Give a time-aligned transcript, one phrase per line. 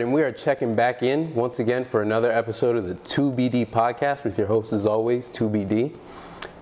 [0.00, 3.66] Right, and we are checking back in once again for another episode of the 2BD
[3.66, 5.94] podcast with your host, as always, 2BD.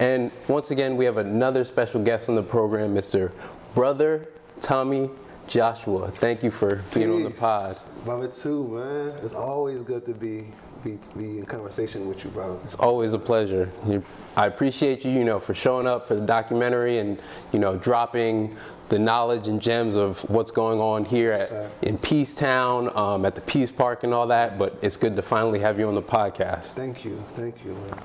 [0.00, 3.30] And once again, we have another special guest on the program, Mr.
[3.76, 4.28] Brother
[4.60, 5.08] Tommy
[5.46, 6.10] Joshua.
[6.10, 7.76] Thank you for being on the pod.
[8.04, 9.16] Brother, too, man.
[9.22, 10.46] It's always good to be
[10.84, 12.58] be, be in conversation with you, brother.
[12.64, 13.70] It's always a pleasure.
[13.86, 14.02] You-
[14.36, 17.18] I appreciate you, you know, for showing up for the documentary and,
[17.52, 18.56] you know, dropping
[18.88, 21.50] the knowledge and gems of what's going on here at,
[21.82, 24.58] in Peacetown, um, at the Peace Park and all that.
[24.58, 26.72] But it's good to finally have you on the podcast.
[26.74, 28.00] Thank you, thank you, man.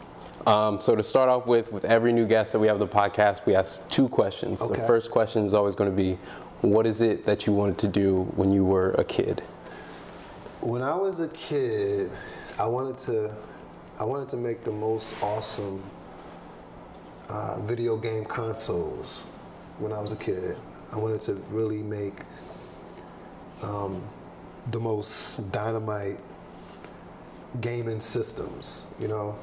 [0.45, 2.87] Um, so to start off with, with every new guest that we have on the
[2.93, 4.59] podcast, we ask two questions.
[4.59, 6.17] The first question is always going to be,
[6.61, 9.41] what is it that you wanted to do when you were a kid?
[10.59, 12.09] When I was a kid,
[12.59, 13.33] I wanted to
[13.99, 15.81] I wanted to make the most awesome
[17.29, 19.23] uh, video game consoles.
[19.79, 20.57] When I was a kid,
[20.91, 22.13] I wanted to really make
[23.61, 24.03] um,
[24.71, 26.19] the most dynamite
[27.61, 28.87] gaming systems.
[28.99, 29.39] You know,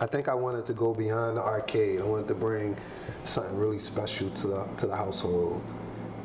[0.00, 2.00] I think I wanted to go beyond the arcade.
[2.00, 2.76] I wanted to bring
[3.24, 5.62] something really special to the to the household.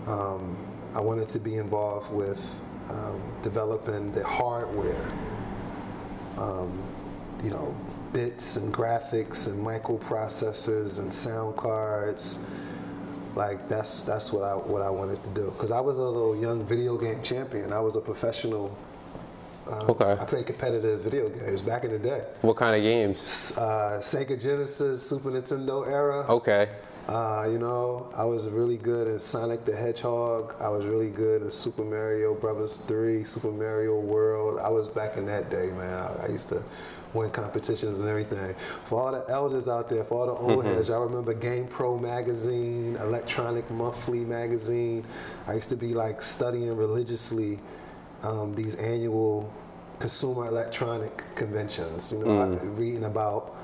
[0.08, 0.58] Um,
[0.96, 2.44] I wanted to be involved with
[2.90, 5.12] um, developing the hardware.
[6.38, 6.84] Um,
[7.44, 7.76] you know,
[8.14, 12.40] bits and graphics and microprocessors and sound cards.
[13.36, 15.54] Like that's that's what I what I wanted to do.
[15.60, 17.72] Cause I was a little young video game champion.
[17.72, 18.76] I was a professional.
[19.68, 20.14] Um, Okay.
[20.20, 22.24] I played competitive video games back in the day.
[22.42, 23.54] What kind of games?
[23.58, 26.26] Uh, Sega Genesis, Super Nintendo era.
[26.30, 26.70] Okay.
[27.08, 30.56] Uh, you know, I was really good at Sonic the Hedgehog.
[30.60, 34.60] I was really good at Super Mario Brothers 3, Super Mario World.
[34.60, 35.94] I was back in that day, man.
[35.94, 36.62] I, I used to
[37.14, 38.54] win competitions and everything.
[38.86, 42.98] For all the elders out there, for all the old heads, y'all remember GamePro magazine,
[42.98, 45.06] Electronic Monthly magazine.
[45.48, 47.58] I used to be like studying religiously
[48.22, 49.50] um, these annual
[50.00, 52.12] consumer electronic conventions.
[52.12, 53.57] You know, been reading about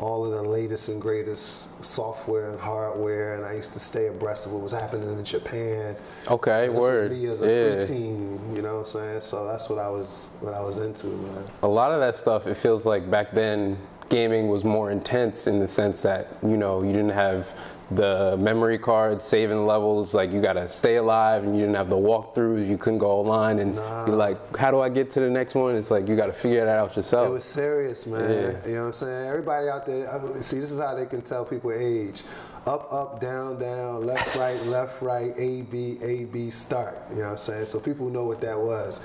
[0.00, 4.46] all of the latest and greatest software and hardware, and I used to stay abreast
[4.46, 5.94] of what was happening in Japan.
[6.28, 7.12] Okay, was word.
[7.12, 7.76] Me as a Yeah.
[7.76, 9.20] preteen, you know what I'm saying?
[9.20, 11.44] So that's what I was what I was into, man.
[11.62, 13.76] A lot of that stuff, it feels like back then
[14.08, 17.52] gaming was more intense in the sense that, you know, you didn't have
[17.90, 21.96] the memory cards saving levels, like you gotta stay alive and you didn't have the
[21.96, 23.74] walkthroughs, you couldn't go online and
[24.06, 25.74] be like, how do I get to the next one?
[25.74, 27.28] It's like you gotta figure that out yourself.
[27.28, 28.30] It was serious, man.
[28.30, 28.66] Yeah.
[28.66, 29.28] You know what I'm saying?
[29.28, 32.22] Everybody out there, see, this is how they can tell people age.
[32.66, 36.98] Up, up, down, down, left, right, left, right, A, B, A, B, start.
[37.10, 37.66] You know what I'm saying?
[37.66, 39.00] So people know what that was.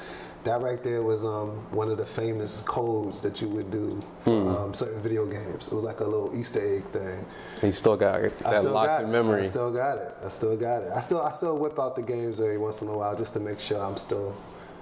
[0.45, 4.29] That right there was um, one of the famous codes that you would do for
[4.41, 4.47] Hmm.
[4.47, 5.67] um, certain video games.
[5.67, 7.25] It was like a little Easter egg thing.
[7.63, 9.11] you still got I that still locked got in it.
[9.11, 9.41] memory.
[9.41, 10.15] I still got it.
[10.23, 10.91] I still got it.
[10.95, 13.39] I still I still whip out the games every once in a while just to
[13.39, 14.35] make sure I'm still,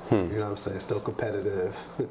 [0.10, 0.16] Hmm.
[0.16, 1.76] you know what I'm saying, still competitive.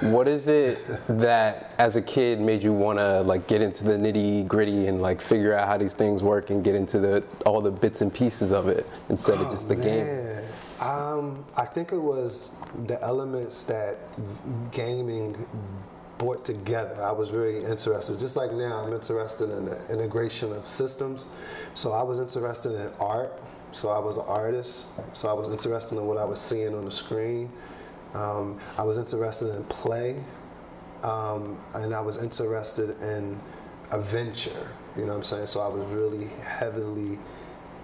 [0.00, 0.78] What is it
[1.08, 5.02] that, as a kid, made you want to like get into the nitty gritty and
[5.02, 8.14] like figure out how these things work and get into the all the bits and
[8.14, 10.06] pieces of it instead of just the game?
[10.80, 12.50] Um, I think it was
[12.86, 13.98] the elements that
[14.72, 15.46] gaming
[16.18, 17.02] brought together.
[17.02, 18.18] I was very interested.
[18.18, 21.26] Just like now, I'm interested in the integration of systems.
[21.74, 23.40] So I was interested in art.
[23.72, 24.86] So I was an artist.
[25.12, 27.50] So I was interested in what I was seeing on the screen.
[28.14, 30.22] Um, I was interested in play.
[31.02, 33.38] Um, and I was interested in
[33.90, 34.68] adventure.
[34.96, 35.48] You know what I'm saying?
[35.48, 37.18] So I was really heavily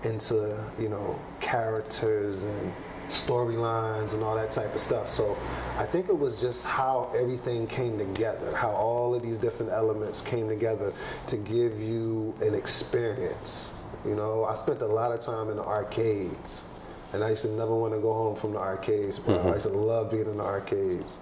[0.05, 2.73] into you know characters and
[3.11, 5.11] storylines and all that type of stuff.
[5.11, 5.37] So
[5.77, 10.23] I think it was just how everything came together, how all of these different elements
[10.23, 10.93] came together
[11.27, 13.75] to give you an experience.
[14.05, 16.65] You know, I spent a lot of time in the arcades,
[17.13, 19.19] and I used to never want to go home from the arcades.
[19.19, 19.41] Bro.
[19.41, 21.19] I used to love being in the arcades,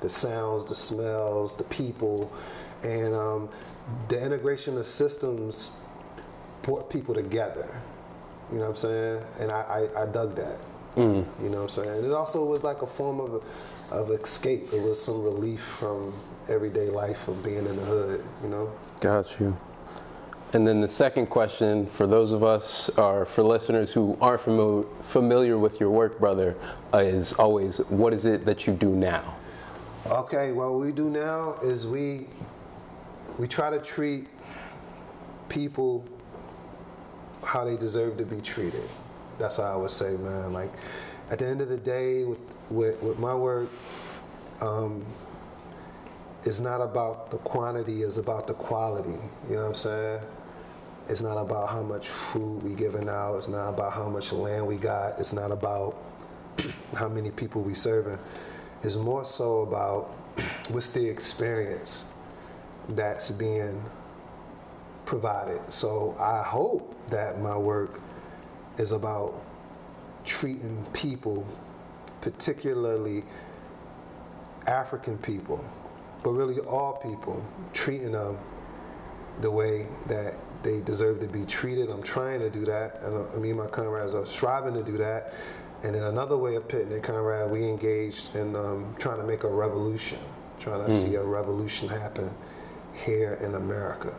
[0.00, 2.32] the sounds, the smells, the people,
[2.84, 3.48] and um,
[4.08, 5.72] the integration of systems
[6.62, 7.68] brought people together.
[8.52, 9.22] You know what I'm saying?
[9.40, 10.58] And I, I, I dug that.
[11.42, 12.04] You know what I'm saying?
[12.04, 13.42] It also was like a form of,
[13.90, 14.72] of escape.
[14.74, 16.12] It was some relief from
[16.50, 18.70] everyday life of being in the hood, you know?
[19.00, 19.56] Got you.
[20.52, 24.84] And then the second question for those of us, or for listeners who aren't familiar,
[25.02, 26.54] familiar with your work, brother,
[26.92, 29.34] uh, is always what is it that you do now?
[30.04, 32.26] Okay, well, what we do now is we
[33.38, 34.26] we try to treat
[35.48, 36.04] people
[37.42, 38.88] how they deserve to be treated.
[39.38, 40.52] That's how I would say, man.
[40.52, 40.72] Like,
[41.30, 42.40] at the end of the day, with
[42.70, 43.68] with, with my work,
[44.60, 45.04] um,
[46.44, 49.18] it's not about the quantity; it's about the quality.
[49.48, 50.20] You know what I'm saying?
[51.08, 53.36] It's not about how much food we giving out.
[53.36, 55.18] It's not about how much land we got.
[55.18, 55.96] It's not about
[56.94, 58.18] how many people we serving.
[58.82, 60.14] It's more so about
[60.68, 62.12] what's the experience
[62.90, 63.84] that's being
[65.04, 65.72] provided.
[65.72, 68.00] So I hope that my work
[68.78, 69.42] is about
[70.24, 71.46] treating people,
[72.20, 73.24] particularly
[74.66, 75.64] African people,
[76.22, 78.38] but really all people, treating them
[79.40, 81.90] the way that they deserve to be treated.
[81.90, 84.96] I'm trying to do that, and uh, me and my comrades are striving to do
[84.98, 85.34] that.
[85.82, 89.42] And then another way of putting it, comrade, we engaged in um, trying to make
[89.42, 90.18] a revolution,
[90.60, 91.04] trying to mm.
[91.04, 92.30] see a revolution happen
[93.04, 94.14] here in America.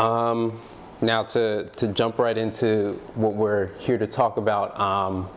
[0.00, 0.58] Um,
[1.02, 4.78] now to, to jump right into what we're here to talk about.
[4.78, 5.28] Um,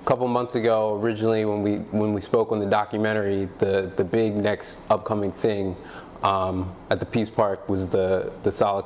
[0.00, 4.04] a couple months ago, originally when we when we spoke on the documentary, the the
[4.04, 5.76] big next upcoming thing
[6.22, 8.82] um, at the Peace Park was the the Sala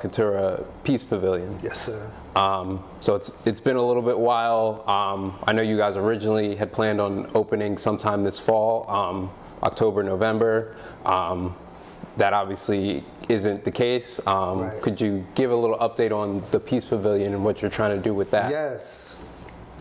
[0.83, 1.57] Peace Pavilion.
[1.63, 2.11] Yes, sir.
[2.35, 4.83] Um, so it's it's been a little bit while.
[4.87, 9.31] Um, I know you guys originally had planned on opening sometime this fall, um,
[9.63, 10.75] October, November.
[11.05, 11.55] Um,
[12.17, 14.19] that obviously isn't the case.
[14.25, 14.81] Um, right.
[14.81, 18.01] Could you give a little update on the Peace Pavilion and what you're trying to
[18.01, 18.51] do with that?
[18.51, 19.21] Yes.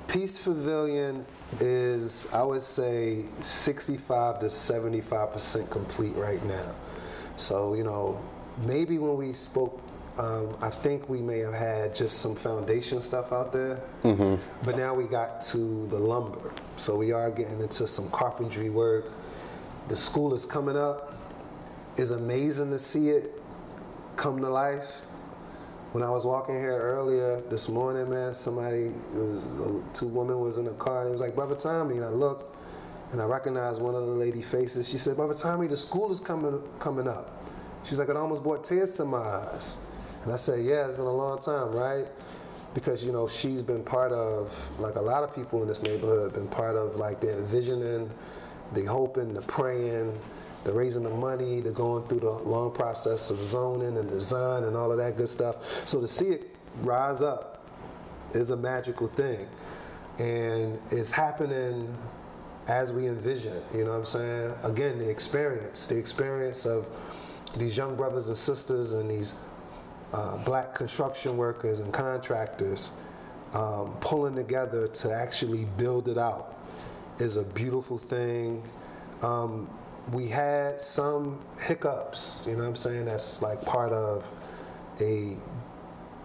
[0.08, 1.24] Peace Pavilion
[1.60, 6.74] is, I would say, 65 to 75% complete right now.
[7.36, 8.20] So, you know,
[8.58, 9.80] maybe when we spoke,
[10.18, 14.36] um, I think we may have had just some foundation stuff out there, mm-hmm.
[14.64, 16.52] but now we got to the lumber.
[16.76, 19.06] So we are getting into some carpentry work.
[19.88, 21.13] The school is coming up
[21.96, 23.40] it's amazing to see it
[24.16, 25.02] come to life.
[25.92, 30.66] When I was walking here earlier this morning, man, somebody, was, two women was in
[30.66, 32.56] a car, and it was like, Brother Tommy, and I looked,
[33.12, 34.88] and I recognized one of the lady faces.
[34.88, 37.40] She said, Brother Tommy, the school is coming coming up.
[37.84, 39.76] She's like, it almost brought tears to my eyes.
[40.24, 42.06] And I said, yeah, it's been a long time, right?
[42.72, 46.32] Because, you know, she's been part of, like a lot of people in this neighborhood,
[46.32, 48.10] been part of like the envisioning,
[48.72, 50.18] the hoping, the praying,
[50.64, 54.76] the raising the money, the going through the long process of zoning and design and
[54.76, 55.56] all of that good stuff.
[55.84, 57.66] So to see it rise up
[58.32, 59.46] is a magical thing.
[60.18, 61.96] And it's happening
[62.66, 64.54] as we envision, you know what I'm saying?
[64.62, 66.86] Again, the experience, the experience of
[67.56, 69.34] these young brothers and sisters and these
[70.12, 72.92] uh, black construction workers and contractors
[73.52, 76.56] um, pulling together to actually build it out
[77.18, 78.62] is a beautiful thing.
[79.22, 79.68] Um,
[80.12, 83.06] we had some hiccups, you know what I'm saying?
[83.06, 84.24] That's like part of
[85.00, 85.36] a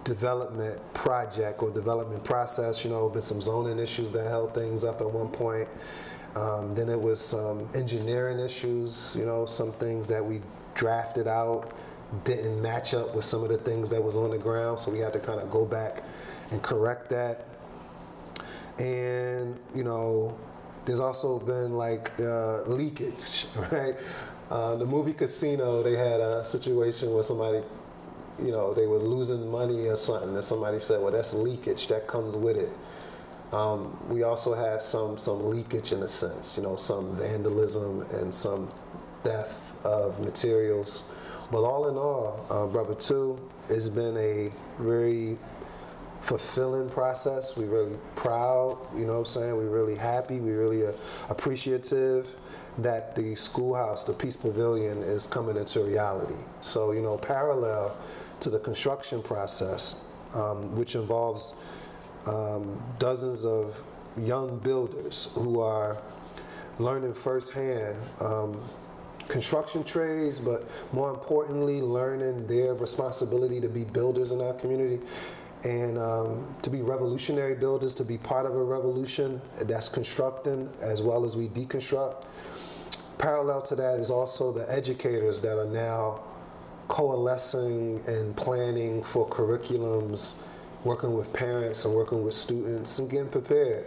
[0.03, 2.83] development project or development process.
[2.83, 5.67] You know, been some zoning issues that held things up at one point.
[6.35, 10.41] Um, then it was some engineering issues, you know, some things that we
[10.75, 11.73] drafted out
[12.23, 14.99] didn't match up with some of the things that was on the ground, so we
[14.99, 16.03] had to kind of go back
[16.51, 17.45] and correct that.
[18.77, 20.37] And, you know,
[20.89, 23.95] there's also been like uh, leakage, right?
[24.50, 27.62] Uh, the movie Casino, they had a situation where somebody,
[28.43, 31.88] you know, they were losing money or something, and somebody said, "Well, that's leakage.
[31.89, 32.72] That comes with it."
[33.53, 38.34] Um, we also had some some leakage in a sense, you know, some vandalism and
[38.34, 38.67] some
[39.24, 39.53] theft
[39.84, 41.03] of materials.
[41.51, 45.38] But all in all, uh, Brother Two, it's been a very
[46.21, 47.55] fulfilling process.
[47.55, 49.55] We're really proud, you know what I'm saying?
[49.55, 50.39] We're really happy.
[50.39, 50.91] We're really uh,
[51.29, 52.27] appreciative
[52.77, 56.35] that the schoolhouse, the Peace Pavilion, is coming into reality.
[56.61, 57.97] So, you know, parallel
[58.41, 61.55] to the construction process, um, which involves
[62.25, 63.81] um, dozens of
[64.17, 66.01] young builders who are
[66.77, 68.61] learning firsthand um,
[69.27, 74.99] construction trades, but more importantly, learning their responsibility to be builders in our community
[75.63, 81.01] and um, to be revolutionary builders, to be part of a revolution that's constructing as
[81.01, 82.24] well as we deconstruct.
[83.18, 86.22] Parallel to that is also the educators that are now
[86.88, 90.36] coalescing and planning for curriculums,
[90.86, 93.86] working with parents and working with students and getting prepared.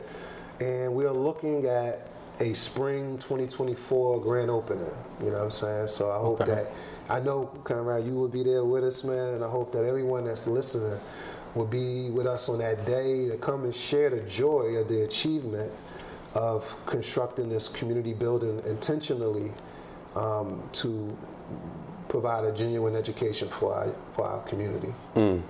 [0.60, 2.08] And we are looking at
[2.40, 4.84] a spring 2024 grand opening.
[5.20, 5.88] You know what I'm saying?
[5.88, 6.50] So I hope okay.
[6.54, 6.72] that
[7.08, 10.24] I know, comrade, you will be there with us, man, and I hope that everyone
[10.24, 10.98] that's listening
[11.54, 15.02] will be with us on that day to come and share the joy of the
[15.02, 15.70] achievement
[16.34, 19.52] of constructing this community building intentionally
[20.16, 21.16] um, to
[22.08, 24.94] provide a genuine education for our, for our community.
[25.14, 25.42] Mm.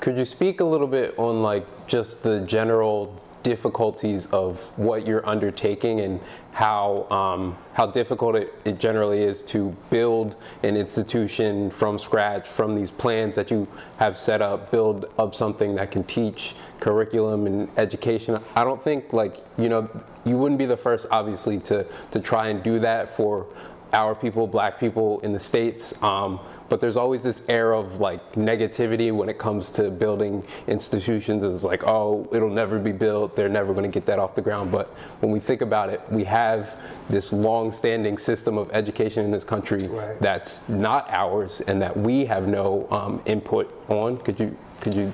[0.00, 5.24] Could you speak a little bit on like just the general difficulties of what you're
[5.28, 6.18] undertaking and
[6.52, 12.74] how um, how difficult it, it generally is to build an institution from scratch from
[12.74, 17.68] these plans that you have set up build up something that can teach curriculum and
[17.76, 18.40] education.
[18.56, 19.88] I don't think like you know
[20.24, 23.46] you wouldn't be the first obviously to to try and do that for
[23.94, 28.32] our people black people in the states um, but there's always this air of like
[28.32, 31.44] negativity when it comes to building institutions.
[31.44, 33.36] It's like, oh, it'll never be built.
[33.36, 34.72] They're never going to get that off the ground.
[34.72, 34.88] But
[35.20, 36.76] when we think about it, we have
[37.10, 40.18] this long-standing system of education in this country right.
[40.20, 44.18] that's not ours and that we have no um, input on.
[44.18, 44.56] Could you?
[44.80, 45.12] Could you?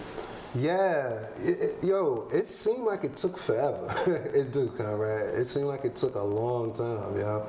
[0.54, 4.30] Yeah, it, it, yo, it seemed like it took forever.
[4.34, 5.34] it do, comrade.
[5.34, 7.46] It seemed like it took a long time, yo.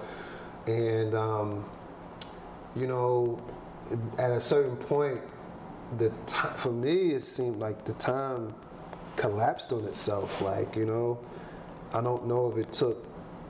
[0.67, 1.65] And um,
[2.75, 3.41] you know,
[4.17, 5.21] at a certain point,
[5.97, 8.53] the time, for me, it seemed like the time
[9.15, 10.41] collapsed on itself.
[10.41, 11.19] Like, you know,
[11.93, 13.05] I don't know if it took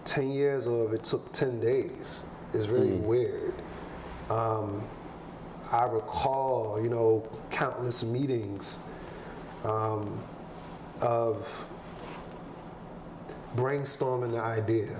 [0.05, 2.23] 10 years or if it took 10 days.
[2.53, 3.01] It's really mm.
[3.01, 3.53] weird.
[4.29, 4.83] Um,
[5.71, 8.79] I recall, you know, countless meetings
[9.63, 10.21] um,
[10.99, 11.47] of
[13.55, 14.99] brainstorming the idea.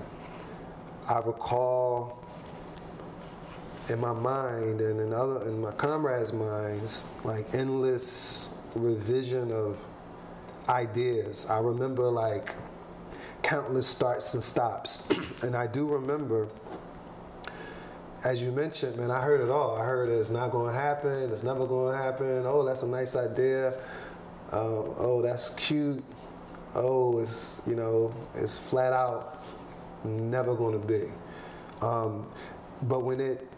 [1.08, 2.22] I recall
[3.88, 9.76] in my mind and in other in my comrades' minds, like endless revision of
[10.68, 11.46] ideas.
[11.50, 12.54] I remember like
[13.42, 15.06] countless starts and stops.
[15.42, 16.48] and I do remember,
[18.24, 19.76] as you mentioned, man, I heard it all.
[19.76, 21.32] I heard it's not going to happen.
[21.32, 22.44] It's never going to happen.
[22.46, 23.74] Oh, that's a nice idea.
[24.52, 26.04] Um, oh, that's cute.
[26.74, 29.41] Oh, it's you know, it's flat out
[30.04, 31.10] never going to be.
[31.80, 32.26] Um,
[32.82, 33.48] but when it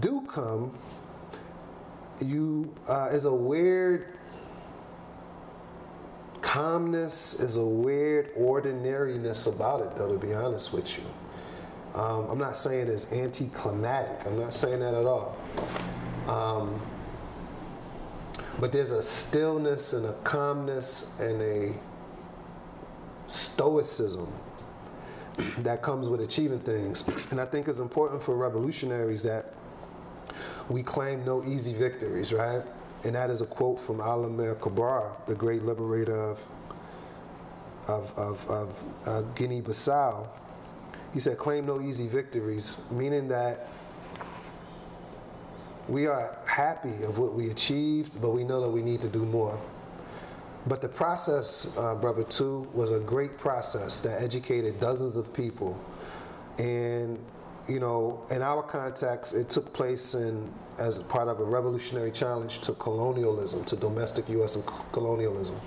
[0.00, 0.76] do come,
[2.24, 4.06] you uh, is a weird
[6.40, 10.12] calmness, is a weird ordinariness about it, though.
[10.12, 11.04] To be honest with you,
[11.94, 14.26] um, I'm not saying it's anticlimactic.
[14.26, 15.36] I'm not saying that at all.
[16.28, 16.80] Um,
[18.58, 21.74] but there's a stillness and a calmness and a
[23.26, 24.32] stoicism
[25.58, 27.04] that comes with achieving things.
[27.30, 29.54] And I think it's important for revolutionaries that
[30.68, 32.62] we claim no easy victories, right?
[33.04, 36.40] And that is a quote from Amilcar Cabral, the great liberator of,
[37.86, 40.26] of, of, of uh, Guinea-Bissau.
[41.12, 43.68] He said, claim no easy victories, meaning that
[45.88, 49.24] we are happy of what we achieved, but we know that we need to do
[49.24, 49.60] more.
[50.66, 55.78] But the process, uh, Brother Two, was a great process that educated dozens of people.
[56.58, 57.18] And
[57.68, 62.60] you know, in our context, it took place in as part of a revolutionary challenge
[62.60, 64.58] to colonialism, to domestic U.S.
[64.92, 65.60] colonialism,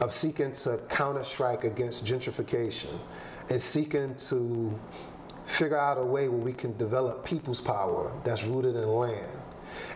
[0.00, 2.98] of seeking to counter strike against gentrification,
[3.50, 4.78] and seeking to
[5.44, 9.41] figure out a way where we can develop people's power that's rooted in land.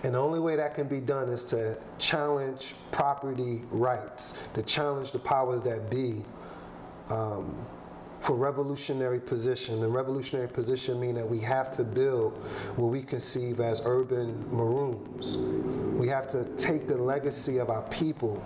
[0.02, 5.12] And the only way that can be done is to challenge property rights, to challenge
[5.12, 6.24] the powers that be.
[7.08, 7.66] Um,
[8.26, 9.84] for revolutionary position.
[9.84, 12.32] And revolutionary position mean that we have to build
[12.74, 15.36] what we conceive as urban maroons.
[15.96, 18.42] We have to take the legacy of our people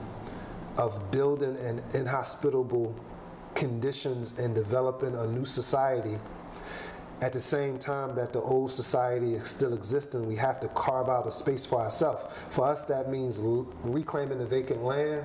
[0.77, 2.95] of building an inhospitable
[3.55, 6.19] conditions and developing a new society
[7.23, 11.09] at the same time that the old society is still existing, we have to carve
[11.09, 12.25] out a space for ourselves.
[12.51, 13.41] For us, that means
[13.85, 15.23] reclaiming the vacant land,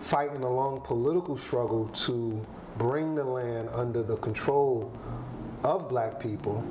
[0.00, 2.44] fighting a long political struggle to
[2.78, 4.92] bring the land under the control
[5.62, 6.64] of black people,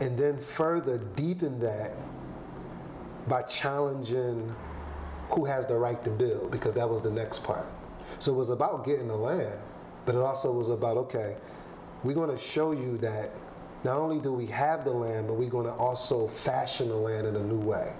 [0.00, 1.92] and then further deepen that
[3.26, 4.54] by challenging
[5.28, 7.66] who has the right to build, because that was the next part.
[8.18, 9.58] So it was about getting the land,
[10.06, 11.36] but it also was about okay,
[12.02, 13.30] we're going to show you that
[13.84, 17.26] not only do we have the land, but we're going to also fashion the land
[17.26, 17.92] in a new way.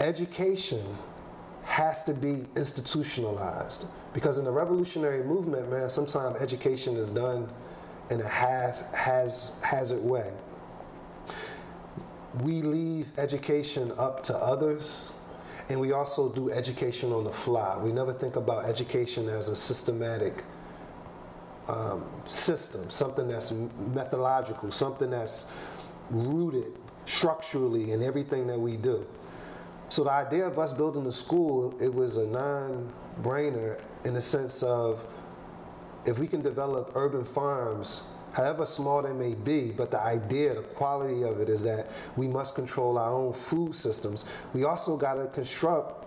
[0.00, 0.84] Education
[1.64, 3.86] has to be institutionalized.
[4.12, 7.48] Because in the revolutionary movement, man, sometimes education is done
[8.10, 10.32] in a half has hazard way.
[12.42, 15.12] We leave education up to others,
[15.68, 17.76] and we also do education on the fly.
[17.78, 20.44] We never think about education as a systematic
[21.68, 23.52] um, system, something that's
[23.94, 25.52] methodological, something that's
[26.10, 26.72] rooted
[27.04, 29.06] structurally in everything that we do.
[29.88, 34.62] So the idea of us building a school, it was a non-brainer in the sense
[34.62, 35.04] of
[36.06, 40.62] if we can develop urban farms, however small they may be, but the idea, the
[40.62, 44.24] quality of it is that we must control our own food systems.
[44.54, 46.06] We also got to construct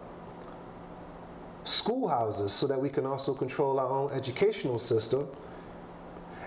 [1.63, 5.27] schoolhouses so that we can also control our own educational system.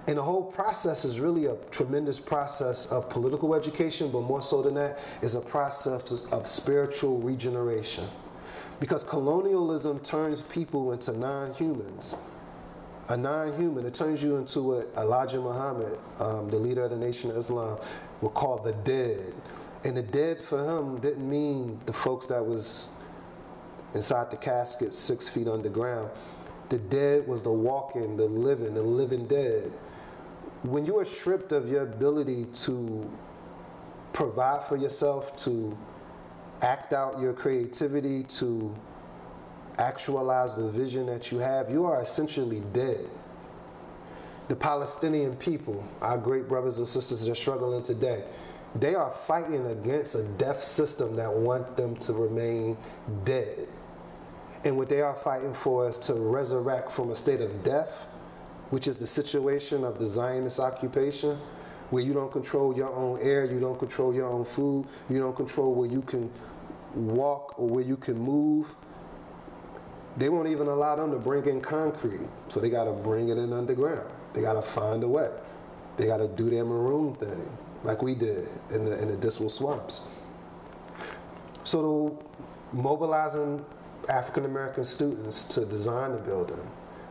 [0.08, 4.62] And the whole process is really a tremendous process of political education, but more so
[4.62, 8.08] than that, is a process of spiritual regeneration.
[8.80, 12.16] Because colonialism turns people into non humans.
[13.10, 16.96] A non human, it turns you into what Elijah Muhammad, um, the leader of the
[16.96, 17.78] Nation of Islam,
[18.22, 19.34] would call the dead.
[19.84, 22.88] And the dead for him didn't mean the folks that was
[23.92, 26.08] inside the casket six feet underground.
[26.70, 29.70] The dead was the walking, the living, the living dead.
[30.68, 33.10] When you are stripped of your ability to
[34.12, 35.76] provide for yourself, to
[36.60, 38.74] act out your creativity, to
[39.78, 43.08] actualize the vision that you have, you are essentially dead.
[44.48, 48.24] The Palestinian people, our great brothers and sisters that are struggling today,
[48.74, 52.76] they are fighting against a death system that want them to remain
[53.24, 53.66] dead.
[54.64, 58.07] And what they are fighting for is to resurrect from a state of death,
[58.70, 61.38] which is the situation of the Zionist occupation,
[61.90, 65.36] where you don't control your own air, you don't control your own food, you don't
[65.36, 66.30] control where you can
[66.94, 68.74] walk or where you can move.
[70.16, 73.38] They won't even allow them to bring in concrete, so they got to bring it
[73.38, 74.08] in underground.
[74.34, 75.30] They got to find a way.
[75.96, 77.50] They got to do their maroon thing,
[77.84, 80.02] like we did in the in the dismal swamps.
[81.64, 82.18] So
[82.72, 83.64] mobilizing
[84.08, 86.60] African American students to design the building,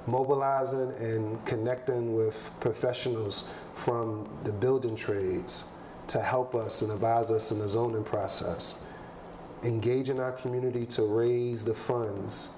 [0.08, 3.46] mobilizing and connecting with professionals
[3.76, 5.66] from the building trades
[6.08, 8.86] to help us and advise us in the zoning process,
[9.64, 12.50] engaging our community to raise the funds,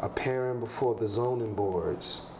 [0.00, 2.30] appearing before the zoning boards,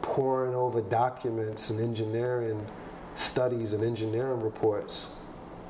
[0.00, 2.66] poring over documents and engineering
[3.14, 5.10] studies and engineering reports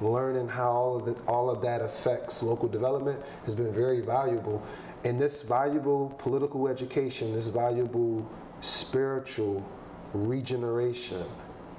[0.01, 4.63] learning how all of, the, all of that affects local development has been very valuable.
[5.05, 8.29] And this valuable political education, this valuable
[8.61, 9.65] spiritual
[10.13, 11.25] regeneration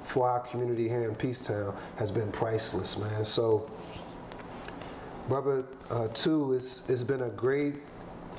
[0.04, 3.26] for our community here in Peacetown has been priceless, man.
[3.26, 3.70] So,
[5.28, 7.76] Brother uh, Two, it's, it's been a great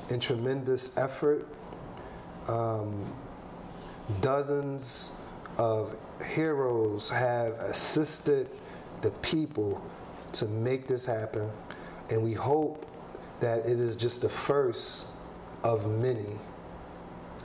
[0.09, 1.47] and tremendous effort.
[2.47, 3.05] Um,
[4.19, 5.13] dozens
[5.57, 8.49] of heroes have assisted
[9.01, 9.81] the people
[10.33, 11.49] to make this happen.
[12.09, 12.85] And we hope
[13.41, 15.07] that it is just the first
[15.63, 16.39] of many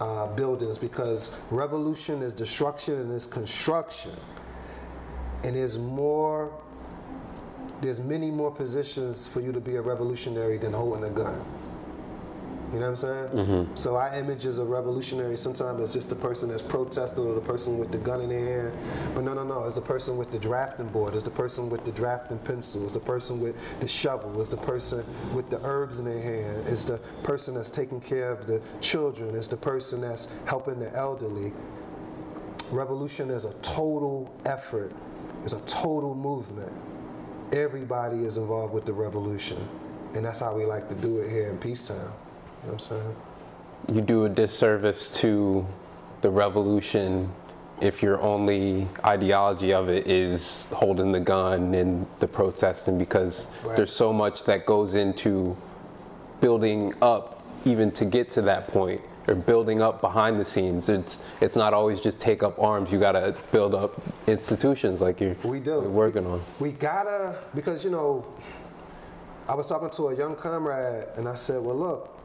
[0.01, 4.13] uh, buildings because revolution is destruction and is construction.
[5.43, 6.53] And there's more,
[7.81, 11.43] there's many more positions for you to be a revolutionary than holding a gun.
[12.73, 13.29] You know what I'm saying?
[13.29, 13.77] Mm-hmm.
[13.77, 15.37] So our image is a revolutionary.
[15.37, 18.71] Sometimes it's just the person that's protesting or the person with the gun in their
[18.71, 19.15] hand.
[19.15, 19.65] But no, no, no.
[19.65, 21.15] It's the person with the drafting board.
[21.15, 22.83] It's the person with the drafting pencil.
[22.85, 24.41] It's the person with the shovel.
[24.41, 26.67] It's the person with the herbs in their hand.
[26.67, 29.37] It's the person that's taking care of the children.
[29.37, 31.53] It's the person that's helping the elderly.
[32.73, 34.93] Revolution is a total effort.
[35.45, 36.73] It's a total movement.
[37.53, 39.69] Everybody is involved with the revolution.
[40.15, 42.11] And that's how we like to do it here in Peacetown.
[42.67, 43.17] You know I'm saying?
[43.95, 45.65] You do a disservice to
[46.23, 47.31] the revolution
[47.81, 53.77] if your only ideology of it is holding the gun and the protesting because right.
[53.77, 55.57] there's so much that goes into
[56.41, 60.89] building up even to get to that point or building up behind the scenes.
[60.89, 62.91] It's it's not always just take up arms.
[62.91, 65.71] You gotta build up institutions like you're, we do.
[65.71, 66.43] You're working on.
[66.59, 68.27] We gotta because you know
[69.47, 72.16] I was talking to a young comrade and I said, well look,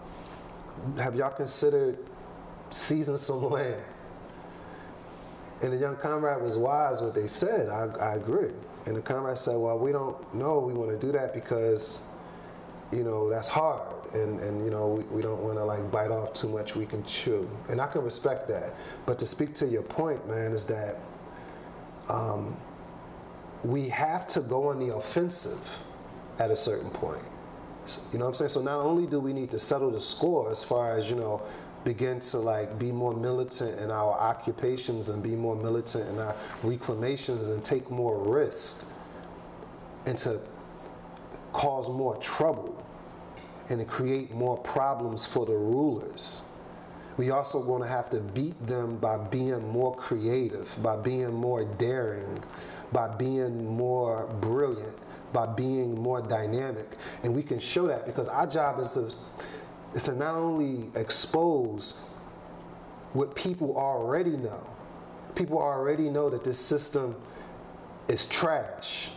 [0.98, 1.98] have y'all considered
[2.70, 3.82] seizing some land?
[5.62, 7.70] And the young comrade was wise what they said.
[7.70, 8.50] I, I agree.
[8.86, 12.02] And the comrade said, well, we don't know we want to do that because,
[12.92, 13.82] you know, that's hard.
[14.14, 16.86] And, and you know, we, we don't want to like bite off too much we
[16.86, 17.50] can chew.
[17.70, 18.74] And I can respect that.
[19.06, 20.98] But to speak to your point, man, is that
[22.10, 22.58] um,
[23.64, 25.70] we have to go on the offensive
[26.40, 27.22] at a certain point.
[28.12, 28.50] You know what I'm saying?
[28.50, 31.42] So not only do we need to settle the score as far as, you know,
[31.84, 36.36] begin to like be more militant in our occupations and be more militant in our
[36.64, 38.86] reclamations and take more risk
[40.06, 40.40] and to
[41.54, 42.84] cause more trouble
[43.70, 46.44] and to create more problems for the rulers.
[47.18, 51.66] We also going to have to beat them by being more creative, by being more
[51.66, 52.44] daring,
[52.92, 54.98] by being more brilliant,
[55.34, 56.98] by being more dynamic.
[57.24, 59.14] And we can show that because our job is to,
[59.94, 62.06] is to not only expose
[63.14, 64.62] what people already know,
[65.36, 67.16] people already know that this system
[68.08, 69.10] is trash.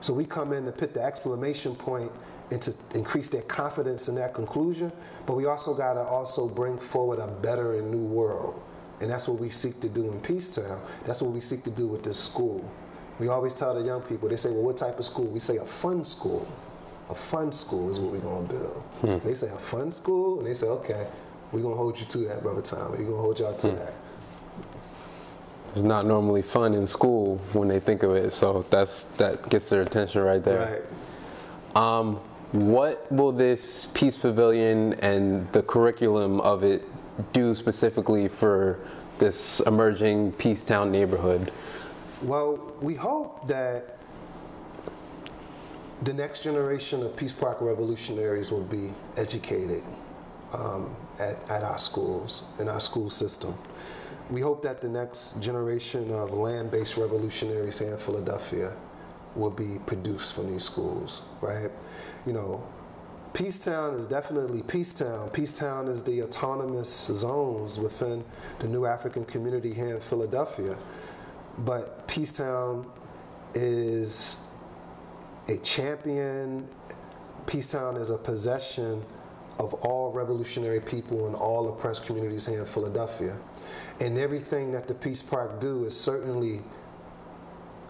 [0.00, 2.10] So we come in to put the exclamation point
[2.50, 4.90] and to increase their confidence in that conclusion.
[5.26, 8.60] But we also got to also bring forward a better and new world.
[9.00, 10.80] And that's what we seek to do in Peacetown.
[11.06, 12.68] That's what we seek to do with this school.
[13.20, 15.26] We always tell the young people, they say, well, what type of school?
[15.26, 16.48] We say a fun school.
[17.10, 18.82] A fun school is what we're going to build.
[19.02, 19.28] Hmm.
[19.28, 21.06] They say a fun school, and they say, okay,
[21.52, 22.92] we're going to hold you to that, Brother Tom.
[22.92, 23.76] We're going to hold y'all to hmm.
[23.76, 23.92] that.
[25.74, 29.68] It's not normally fun in school when they think of it, so that's that gets
[29.68, 30.82] their attention right there.
[31.76, 31.80] Right.
[31.80, 32.16] Um,
[32.52, 36.82] what will this Peace Pavilion and the curriculum of it
[37.32, 38.80] do specifically for
[39.18, 41.52] this emerging Peacetown neighborhood?
[42.22, 43.96] Well, we hope that
[46.02, 49.82] the next generation of Peace Park revolutionaries will be educated
[50.52, 53.56] um, at, at our schools, in our school system.
[54.30, 58.76] We hope that the next generation of land based revolutionaries here in Philadelphia
[59.34, 61.70] will be produced from these schools, right?
[62.26, 62.62] You know,
[63.32, 65.32] Peacetown is definitely Peacetown.
[65.32, 68.22] Peacetown is the autonomous zones within
[68.58, 70.76] the new African community here in Philadelphia.
[71.64, 72.86] But Peacetown
[73.54, 74.38] is
[75.48, 76.68] a champion.
[77.46, 79.04] Peacetown is a possession
[79.58, 83.36] of all revolutionary people and all oppressed communities here in Philadelphia.
[84.00, 86.62] And everything that the Peace Park do is certainly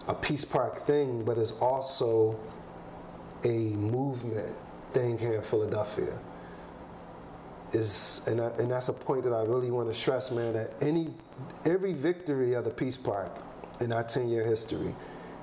[0.07, 2.37] a Peace Park thing, but it's also
[3.45, 4.53] a movement
[4.91, 6.17] thing here in Philadelphia.
[7.71, 10.51] Is and, I, and that's a point that I really want to stress, man.
[10.53, 11.13] That any
[11.63, 13.31] every victory of the Peace Park
[13.81, 14.95] in our 10-year history,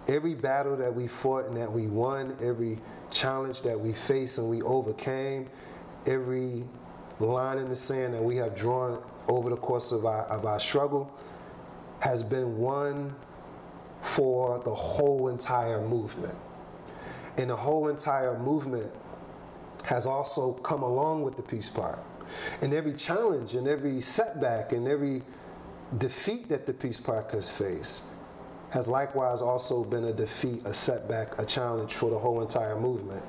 [0.07, 2.79] every battle that we fought and that we won, every
[3.11, 5.49] challenge that we faced and we overcame,
[6.07, 6.65] every
[7.21, 10.61] line in the sand that we have drawn over the course of our, of our
[10.61, 11.13] struggle
[12.01, 13.15] has been won
[14.03, 16.37] for the whole entire movement.
[17.37, 18.91] And the whole entire movement
[19.85, 21.99] has also come along with the Peace Park.
[22.63, 25.23] And every challenge and every setback and every
[25.99, 28.03] defeat that the Peace Park has faced
[28.71, 33.23] has likewise also been a defeat, a setback, a challenge for the whole entire movement.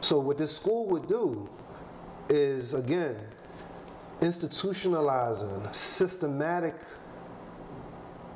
[0.00, 1.48] So, what this school would do
[2.28, 3.16] is, again,
[4.20, 6.74] institutionalizing, systematic,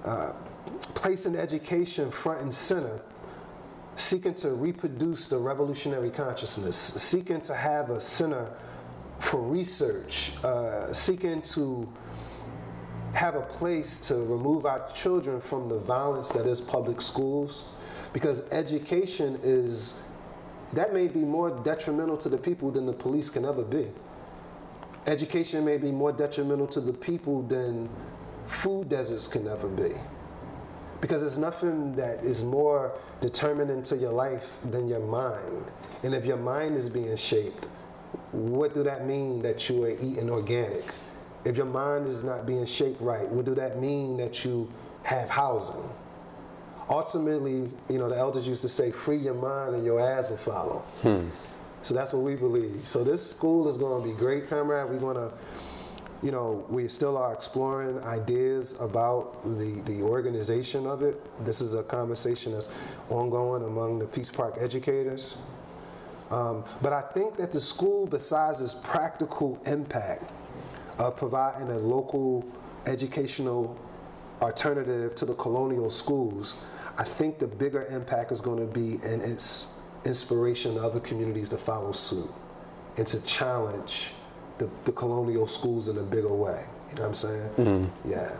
[0.05, 0.35] uh,
[0.95, 3.01] placing education front and center,
[3.97, 8.51] seeking to reproduce the revolutionary consciousness, seeking to have a center
[9.19, 11.89] for research, uh, seeking to
[13.15, 17.65] have a place to remove our children from the violence that is public schools
[18.13, 20.03] because education is
[20.73, 23.89] that may be more detrimental to the people than the police can ever be
[25.07, 27.89] education may be more detrimental to the people than
[28.47, 29.93] food deserts can ever be.
[31.01, 35.67] Because there's nothing that is more determining to your life than your mind.
[36.03, 37.67] And if your mind is being shaped,
[38.33, 40.85] what do that mean that you are eating organic?
[41.45, 44.71] If your mind is not being shaped right, what do that mean that you
[45.03, 45.89] have housing?
[46.89, 50.37] Ultimately, you know, the elders used to say, free your mind and your ass will
[50.37, 50.79] follow.
[51.03, 51.29] Hmm.
[51.83, 52.89] So that's what we believe.
[52.89, 54.89] So this school is going to be great, comrade.
[54.89, 55.31] We're going to,
[56.23, 61.21] you know, we still are exploring ideas about the, the organization of it.
[61.45, 62.71] This is a conversation that's
[63.11, 65.37] ongoing among the Peace Park educators.
[66.31, 70.31] Um, but I think that the school, besides its practical impact
[70.99, 72.45] of providing a local
[72.87, 73.79] educational
[74.43, 76.57] alternative to the colonial schools,
[76.99, 81.49] I think the bigger impact is going to be in its inspiration to other communities
[81.51, 82.31] to follow suit
[82.97, 84.13] and to challenge
[84.59, 86.65] the, the colonial schools in a bigger way.
[86.91, 87.51] You know what I'm saying?
[87.57, 88.11] Mm-hmm.
[88.11, 88.37] Yeah.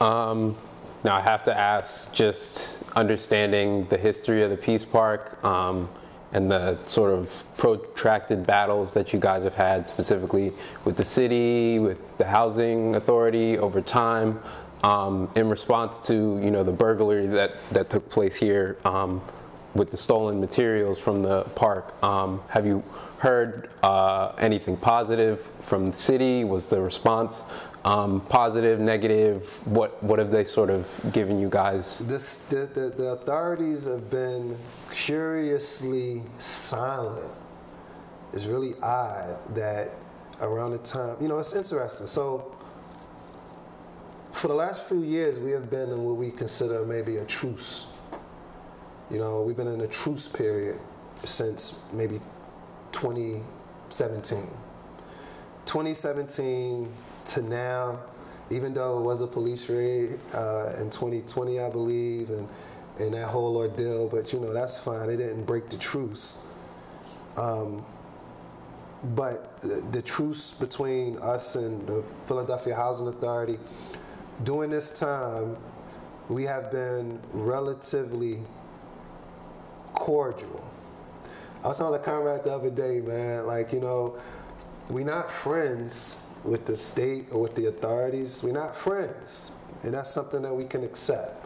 [0.00, 0.56] Um,
[1.04, 5.88] now I have to ask, just understanding the history of the Peace Park um,
[6.32, 10.52] and the sort of protracted battles that you guys have had, specifically
[10.84, 14.40] with the city, with the housing authority over time,
[14.82, 18.78] um, in response to you know the burglary that that took place here.
[18.84, 19.22] Um,
[19.74, 21.94] with the stolen materials from the park.
[22.04, 22.82] Um, have you
[23.18, 26.44] heard uh, anything positive from the city?
[26.44, 27.42] Was the response
[27.84, 29.60] um, positive, negative?
[29.66, 32.00] What what have they sort of given you guys?
[32.00, 34.58] This, the, the, the authorities have been
[34.94, 37.32] curiously silent.
[38.32, 39.90] It's really odd that
[40.40, 42.06] around the time, you know, it's interesting.
[42.06, 42.56] So
[44.32, 47.86] for the last few years, we have been in what we consider maybe a truce
[49.12, 50.80] you know, we've been in a truce period
[51.22, 52.18] since maybe
[52.92, 54.50] 2017.
[55.66, 56.92] 2017
[57.26, 58.00] to now,
[58.50, 62.48] even though it was a police raid uh, in 2020, I believe, and
[62.98, 64.08] and that whole ordeal.
[64.08, 65.06] But you know, that's fine.
[65.06, 66.46] They didn't break the truce.
[67.36, 67.84] Um,
[69.14, 73.58] but the, the truce between us and the Philadelphia Housing Authority,
[74.44, 75.56] during this time,
[76.28, 78.40] we have been relatively
[79.94, 80.64] cordial.
[81.64, 84.18] I was telling a comrade the other day, man, like, you know,
[84.88, 88.42] we're not friends with the state or with the authorities.
[88.42, 89.52] We're not friends.
[89.82, 91.44] And that's something that we can accept.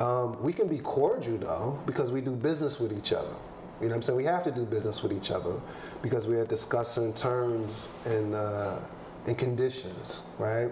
[0.00, 3.34] Um, we can be cordial, though, because we do business with each other.
[3.80, 4.16] You know what I'm saying?
[4.16, 5.60] We have to do business with each other
[6.02, 8.78] because we are discussing terms and, uh,
[9.26, 10.70] and conditions, right?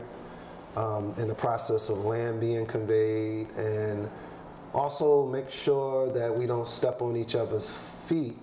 [0.77, 4.09] Um, in the process of land being conveyed and
[4.73, 7.75] also make sure that we don't step on each other's
[8.07, 8.39] feet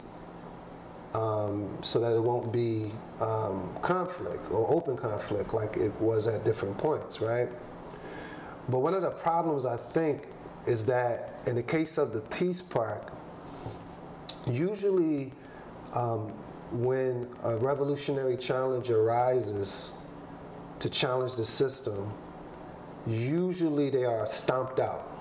[1.14, 6.44] um, so that it won't be um, conflict or open conflict like it was at
[6.44, 7.50] different points, right?
[8.70, 10.28] But one of the problems I think
[10.68, 13.14] is that in the case of the Peace Park,
[14.46, 15.32] usually
[15.94, 16.34] um,
[16.72, 19.94] when a revolutionary challenge arises
[20.80, 22.14] to challenge the system,
[23.06, 25.14] usually they are stomped out.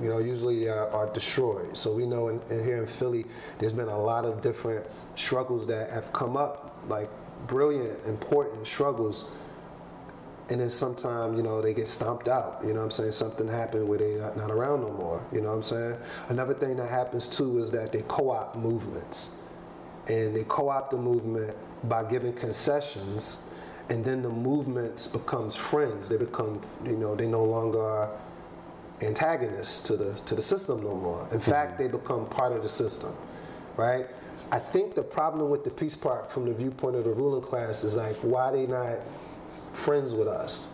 [0.00, 1.76] You know, usually they are, are destroyed.
[1.76, 3.26] So we know in, in here in Philly,
[3.58, 7.10] there's been a lot of different struggles that have come up, like
[7.46, 9.30] brilliant, important struggles.
[10.48, 12.60] And then sometimes, you know, they get stomped out.
[12.62, 13.12] You know what I'm saying?
[13.12, 15.24] Something happened where they're not, not around no more.
[15.32, 15.96] You know what I'm saying?
[16.28, 19.30] Another thing that happens too is that they co opt movements.
[20.08, 23.44] And they co opt the movement by giving concessions.
[23.90, 26.08] And then the movements becomes friends.
[26.08, 28.10] They become, you know, they no longer are
[29.02, 31.22] antagonists to the to the system no more.
[31.30, 31.50] In mm-hmm.
[31.50, 33.14] fact, they become part of the system,
[33.76, 34.06] right?
[34.52, 37.84] I think the problem with the Peace Park from the viewpoint of the ruling class
[37.84, 38.98] is like, why they not
[39.72, 40.70] friends with us?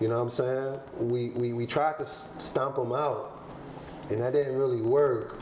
[0.00, 0.80] You know what I'm saying?
[0.98, 3.38] We, we, we tried to stomp them out,
[4.08, 5.40] and that didn't really work,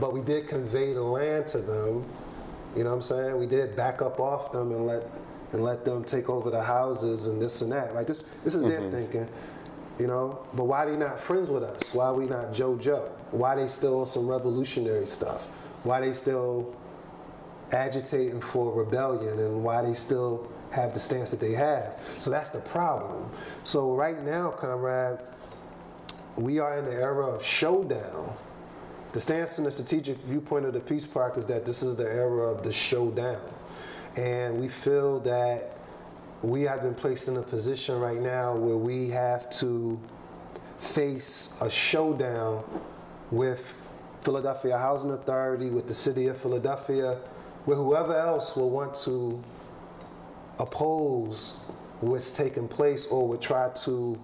[0.00, 2.04] but we did convey the land to them.
[2.74, 3.38] You know what I'm saying?
[3.38, 5.08] We did back up off them and let
[5.52, 7.94] and let them take over the houses and this and that.
[7.94, 8.90] Like this, this is mm-hmm.
[8.90, 9.28] their thinking,
[9.98, 10.46] you know.
[10.54, 11.92] But why they not friends with us?
[11.94, 13.08] Why we not JoJo?
[13.32, 15.46] Why they still on some revolutionary stuff?
[15.84, 16.74] Why they still
[17.72, 21.98] agitating for rebellion and why they still have the stance that they have.
[22.18, 23.30] So that's the problem.
[23.64, 25.18] So right now, comrade,
[26.36, 28.34] we are in the era of showdown.
[29.12, 32.04] The stance and the strategic viewpoint of the Peace Park is that this is the
[32.10, 33.40] era of the showdown.
[34.16, 35.78] And we feel that
[36.42, 40.00] we have been placed in a position right now where we have to
[40.78, 42.64] face a showdown
[43.30, 43.74] with
[44.22, 47.18] Philadelphia Housing Authority, with the city of Philadelphia,
[47.66, 49.42] with whoever else will want to
[50.58, 51.58] oppose
[52.00, 54.18] what's taking place or would try to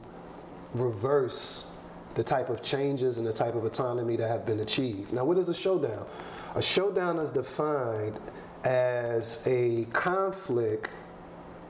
[0.75, 1.73] reverse
[2.15, 5.13] the type of changes and the type of autonomy that have been achieved.
[5.13, 6.07] Now, what is a showdown?
[6.55, 8.19] A showdown is defined
[8.65, 10.91] as a conflict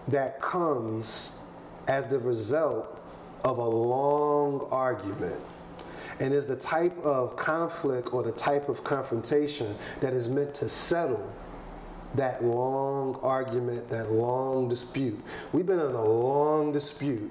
[0.08, 1.32] that comes
[1.86, 2.98] as the result
[3.44, 5.40] of a long argument
[6.20, 10.68] and is the type of conflict or the type of confrontation that is meant to
[10.68, 11.32] settle
[12.14, 15.20] that long argument, that long dispute.
[15.52, 17.30] We've been in a long dispute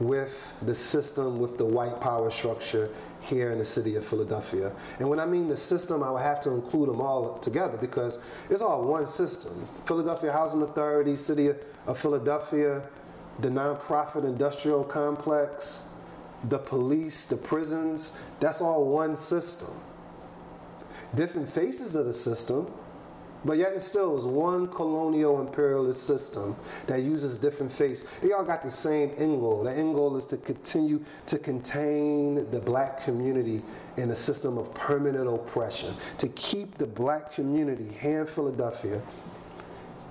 [0.00, 4.72] with the system, with the white power structure here in the city of Philadelphia.
[4.98, 8.18] And when I mean the system, I would have to include them all together because
[8.48, 9.68] it's all one system.
[9.84, 11.50] Philadelphia Housing Authority, City
[11.86, 12.82] of Philadelphia,
[13.40, 15.89] the nonprofit industrial complex,
[16.44, 19.70] the police, the prisons, that's all one system.
[21.14, 22.70] Different faces of the system,
[23.44, 26.54] but yet it still is one colonial imperialist system
[26.86, 28.08] that uses different faces.
[28.22, 29.64] They all got the same end goal.
[29.64, 33.62] The end goal is to continue to contain the black community
[33.96, 39.02] in a system of permanent oppression, to keep the black community here in Philadelphia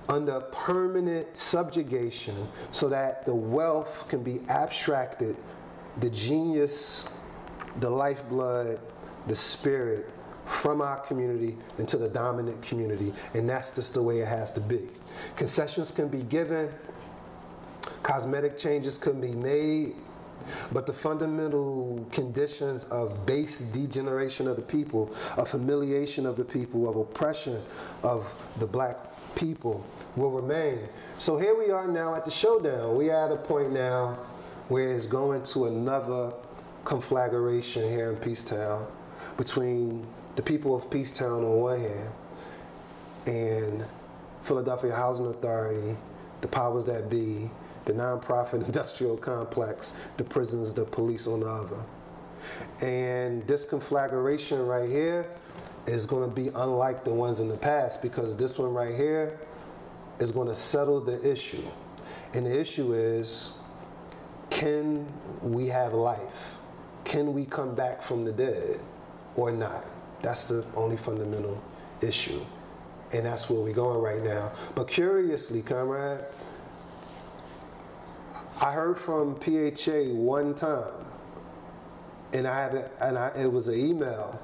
[0.08, 2.34] under permanent subjugation
[2.72, 5.36] so that the wealth can be abstracted
[5.98, 7.08] the genius,
[7.80, 8.80] the lifeblood,
[9.26, 10.08] the spirit
[10.46, 13.12] from our community into the dominant community.
[13.34, 14.88] And that's just the way it has to be.
[15.36, 16.68] Concessions can be given,
[18.02, 19.94] cosmetic changes can be made,
[20.72, 26.88] but the fundamental conditions of base degeneration of the people, of humiliation of the people,
[26.88, 27.62] of oppression
[28.02, 28.96] of the black
[29.34, 29.84] people
[30.16, 30.80] will remain.
[31.18, 32.96] So here we are now at the showdown.
[32.96, 34.18] We are at a point now
[34.70, 36.32] where it's going to another
[36.84, 38.86] conflagration here in Peacetown
[39.36, 40.06] between
[40.36, 42.10] the people of Peacetown on one hand
[43.26, 43.84] and
[44.44, 45.96] Philadelphia Housing Authority,
[46.40, 47.50] the powers that be,
[47.84, 51.84] the nonprofit industrial complex, the prisons, the police on the other.
[52.80, 55.26] And this conflagration right here
[55.86, 59.36] is going to be unlike the ones in the past because this one right here
[60.20, 61.64] is going to settle the issue.
[62.34, 63.54] And the issue is
[64.50, 65.06] can
[65.42, 66.56] we have life?
[67.04, 68.80] Can we come back from the dead
[69.36, 69.84] or not?
[70.22, 71.60] That's the only fundamental
[72.00, 72.40] issue.
[73.12, 74.52] And that's where we're going right now.
[74.74, 76.24] But curiously, comrade,
[78.60, 81.06] I heard from PHA one time,
[82.32, 84.38] and I have it, and I, it was an email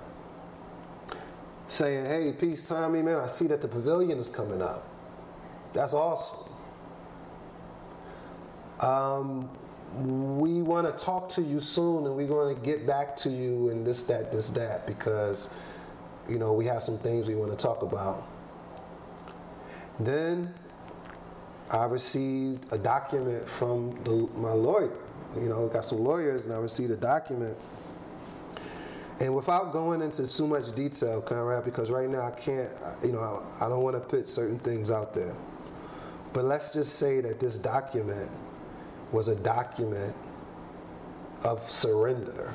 [1.68, 3.18] saying, "Hey, peace, Tommy, man.
[3.18, 4.88] I see that the pavilion is coming up.
[5.74, 6.50] That's awesome.
[8.80, 9.50] Um,
[9.96, 13.70] we want to talk to you soon, and we're going to get back to you
[13.70, 15.52] and this, that, this, that, because
[16.28, 18.26] you know we have some things we want to talk about."
[19.98, 20.52] Then
[21.70, 24.92] I received a document from the, my lawyer.
[25.34, 27.56] You know, got some lawyers, and I received a document.
[29.18, 32.70] And without going into too much detail, comrade, because right now I can't,
[33.02, 35.34] you know, I, I don't want to put certain things out there.
[36.32, 38.30] But let's just say that this document
[39.12, 40.14] was a document
[41.42, 42.52] of surrender.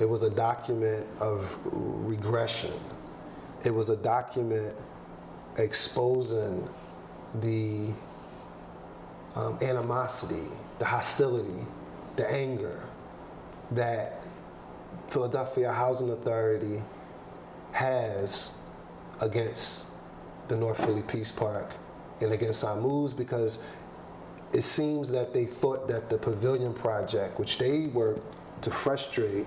[0.00, 2.72] It was a document of regression.
[3.64, 4.74] It was a document
[5.56, 6.68] exposing
[7.40, 7.88] the
[9.34, 10.46] um, animosity,
[10.78, 11.66] the hostility,
[12.16, 12.80] the anger
[13.72, 14.22] that
[15.08, 16.82] Philadelphia Housing Authority
[17.72, 18.52] has
[19.20, 19.88] against
[20.48, 21.70] the North Philly Peace Park
[22.20, 23.62] and against our moves because
[24.52, 28.18] it seems that they thought that the pavilion project, which they were
[28.62, 29.46] to frustrate,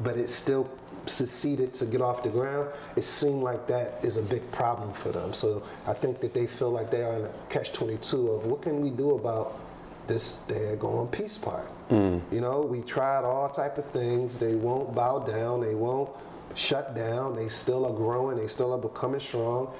[0.00, 0.68] but it still
[1.06, 5.10] succeeded to get off the ground, it seemed like that is a big problem for
[5.10, 5.32] them.
[5.32, 8.62] So I think that they feel like they are in a catch 22 of what
[8.62, 9.58] can we do about
[10.06, 11.66] this daggone Peace Park.
[11.88, 12.20] Mm.
[12.32, 14.38] You know, we tried all type of things.
[14.38, 15.60] They won't bow down.
[15.60, 16.10] They won't
[16.54, 17.36] shut down.
[17.36, 18.36] They still are growing.
[18.36, 19.72] They still are becoming strong.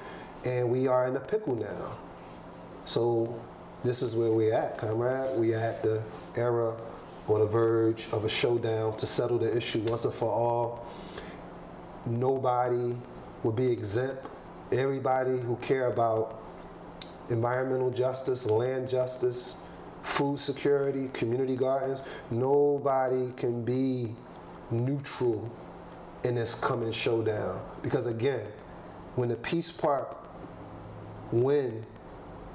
[0.45, 1.97] And we are in a pickle now.
[2.85, 3.39] So
[3.83, 5.37] this is where we're at, comrade.
[5.39, 6.03] We at the
[6.35, 6.75] era
[7.27, 10.85] or the verge of a showdown to settle the issue once and for all
[12.05, 12.95] nobody
[13.43, 14.25] will be exempt.
[14.71, 16.41] Everybody who care about
[17.29, 19.57] environmental justice, land justice,
[20.01, 24.15] food security, community gardens, nobody can be
[24.69, 25.51] neutral
[26.23, 27.61] in this coming showdown.
[27.81, 28.45] Because again,
[29.15, 30.17] when the Peace Park
[31.31, 31.85] win,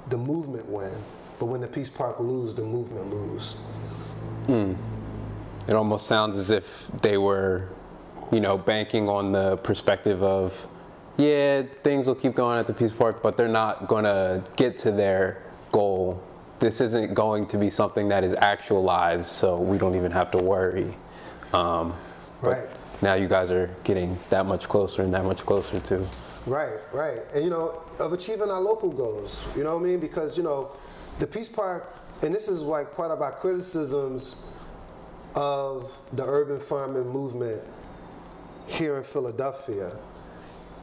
[0.09, 0.93] the movement win.
[1.39, 3.57] But when the Peace Park lose, the movement lose.
[4.47, 4.73] Hmm.
[5.67, 7.69] It almost sounds as if they were
[8.31, 10.67] you know, banking on the perspective of,
[11.17, 14.77] yeah, things will keep going at the Peace Park, but they're not going to get
[14.79, 16.21] to their goal.
[16.59, 20.37] This isn't going to be something that is actualized, so we don't even have to
[20.37, 20.93] worry.
[21.53, 21.93] Um,
[22.41, 22.67] right.
[23.01, 26.05] Now you guys are getting that much closer and that much closer to.
[26.47, 27.19] Right, right.
[27.33, 29.99] And you know, of achieving our local goals, you know what I mean?
[29.99, 30.71] Because, you know,
[31.19, 34.45] the Peace Park, and this is like part of our criticisms
[35.35, 37.61] of the urban farming movement
[38.65, 39.91] here in Philadelphia.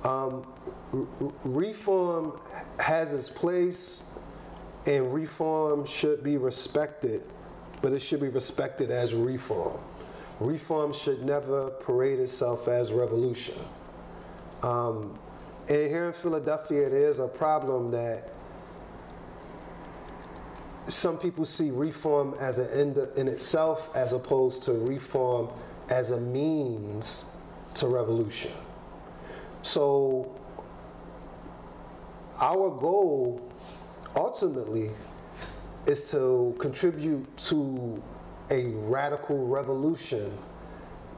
[0.05, 0.47] Um,
[1.45, 2.39] reform
[2.79, 4.19] has its place,
[4.85, 7.23] and reform should be respected,
[7.81, 9.79] but it should be respected as reform.
[10.41, 13.55] Reform should never parade itself as revolution.
[14.63, 15.19] Um,
[15.69, 18.31] and here in Philadelphia, there is a problem that
[20.89, 25.49] some people see reform as an end in itself as opposed to reform
[25.89, 27.27] as a means
[27.75, 28.53] to revolution.
[29.63, 30.39] So,
[32.39, 33.51] our goal
[34.15, 34.91] ultimately
[35.87, 38.03] is to contribute to
[38.51, 40.37] a radical revolution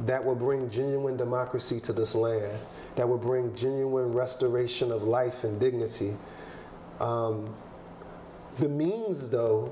[0.01, 2.59] that will bring genuine democracy to this land,
[2.97, 6.17] that will bring genuine restoration of life and dignity.
[6.99, 7.55] Um,
[8.59, 9.71] the means, though,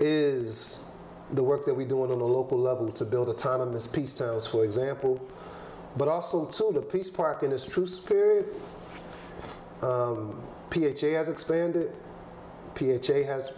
[0.00, 0.90] is
[1.32, 4.64] the work that we're doing on a local level to build autonomous peace towns, for
[4.64, 5.20] example,
[5.96, 8.46] but also, too, the Peace Park in its truce period,
[9.82, 10.40] um,
[10.70, 11.92] PHA has expanded.
[12.74, 13.52] PHA has,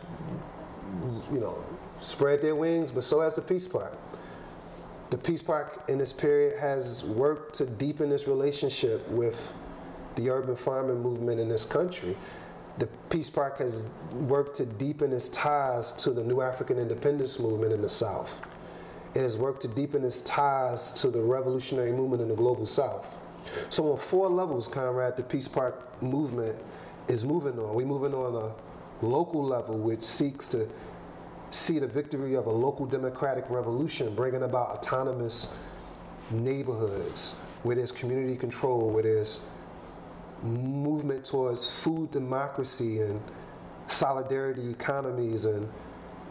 [1.32, 1.62] you know,
[2.00, 3.96] spread their wings, but so has the Peace Park.
[5.10, 9.52] The Peace Park in this period has worked to deepen its relationship with
[10.16, 12.14] the urban farming movement in this country.
[12.78, 17.72] The Peace Park has worked to deepen its ties to the New African Independence movement
[17.72, 18.30] in the South.
[19.14, 23.06] It has worked to deepen its ties to the revolutionary movement in the global south.
[23.70, 26.58] So on four levels, comrade, the Peace Park movement
[27.08, 27.74] is moving on.
[27.74, 30.68] We're moving on a local level, which seeks to
[31.50, 35.56] see the victory of a local democratic revolution, bringing about autonomous
[36.30, 39.50] neighborhoods, where there's community control, where there's
[40.42, 43.20] movement towards food democracy and
[43.86, 45.68] solidarity economies and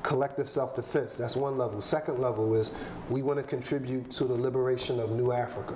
[0.04, 1.16] collective self-defense.
[1.16, 1.82] That's one level.
[1.82, 2.74] Second level is
[3.10, 5.76] we want to contribute to the liberation of New Africa.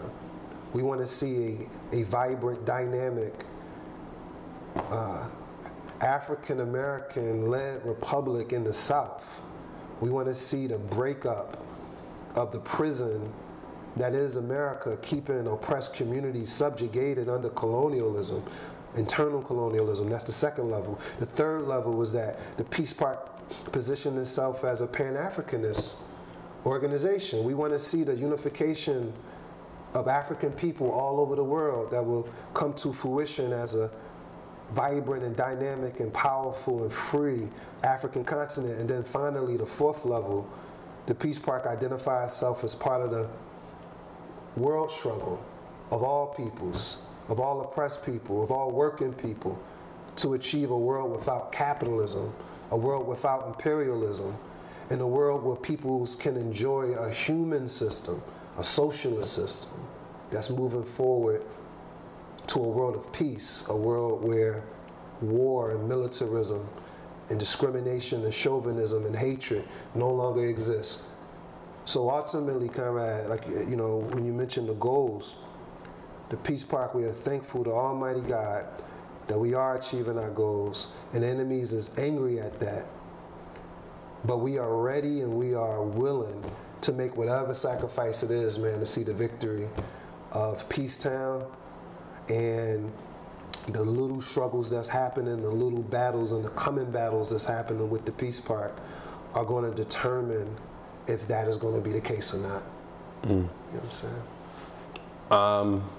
[0.74, 3.46] We want to see a, a vibrant, dynamic,
[4.76, 5.28] uh,
[6.02, 9.42] African American led republic in the South.
[10.02, 11.64] We want to see the breakup
[12.36, 13.32] of the prison
[13.98, 18.44] that is America, keeping oppressed communities subjugated under colonialism,
[18.96, 20.10] internal colonialism.
[20.10, 21.00] That's the second level.
[21.20, 23.28] The third level was that the Peace Park
[23.72, 25.96] positioned itself as a Pan Africanist
[26.66, 27.44] organization.
[27.44, 29.14] We want to see the unification
[29.94, 33.92] of African people all over the world that will come to fruition as a
[34.74, 37.48] vibrant and dynamic and powerful and free
[37.84, 38.80] African continent.
[38.80, 40.48] And then finally, the fourth level,
[41.08, 43.28] the Peace Park identifies itself as part of the
[44.56, 45.44] world struggle
[45.92, 49.62] of all peoples, of all oppressed people, of all working people,
[50.18, 52.34] to achieve a world without capitalism,
[52.72, 54.36] a world without imperialism,
[54.90, 58.22] and a world where peoples can enjoy a human system,
[58.58, 59.80] a socialist system
[60.32, 61.42] that's moving forward
[62.52, 64.62] to a world of peace, a world where
[65.22, 66.68] war and militarism
[67.30, 71.08] and discrimination and chauvinism and hatred no longer exists.
[71.86, 75.36] So ultimately, comrade, like you know, when you mentioned the goals,
[76.28, 78.66] the Peace Park, we are thankful to Almighty God
[79.28, 82.86] that we are achieving our goals, and enemies is angry at that.
[84.26, 86.44] But we are ready and we are willing
[86.82, 89.70] to make whatever sacrifice it is, man, to see the victory
[90.34, 91.50] of Peacetown
[92.30, 92.92] and
[93.68, 98.06] the little struggles that's happening, the little battles and the coming battles that's happening with
[98.06, 98.76] the Peace Park
[99.34, 100.56] are going to determine
[101.08, 102.64] if that is going to be the case or not.
[103.24, 103.30] Mm.
[103.30, 104.24] You know what I'm saying?
[105.32, 105.90] Um,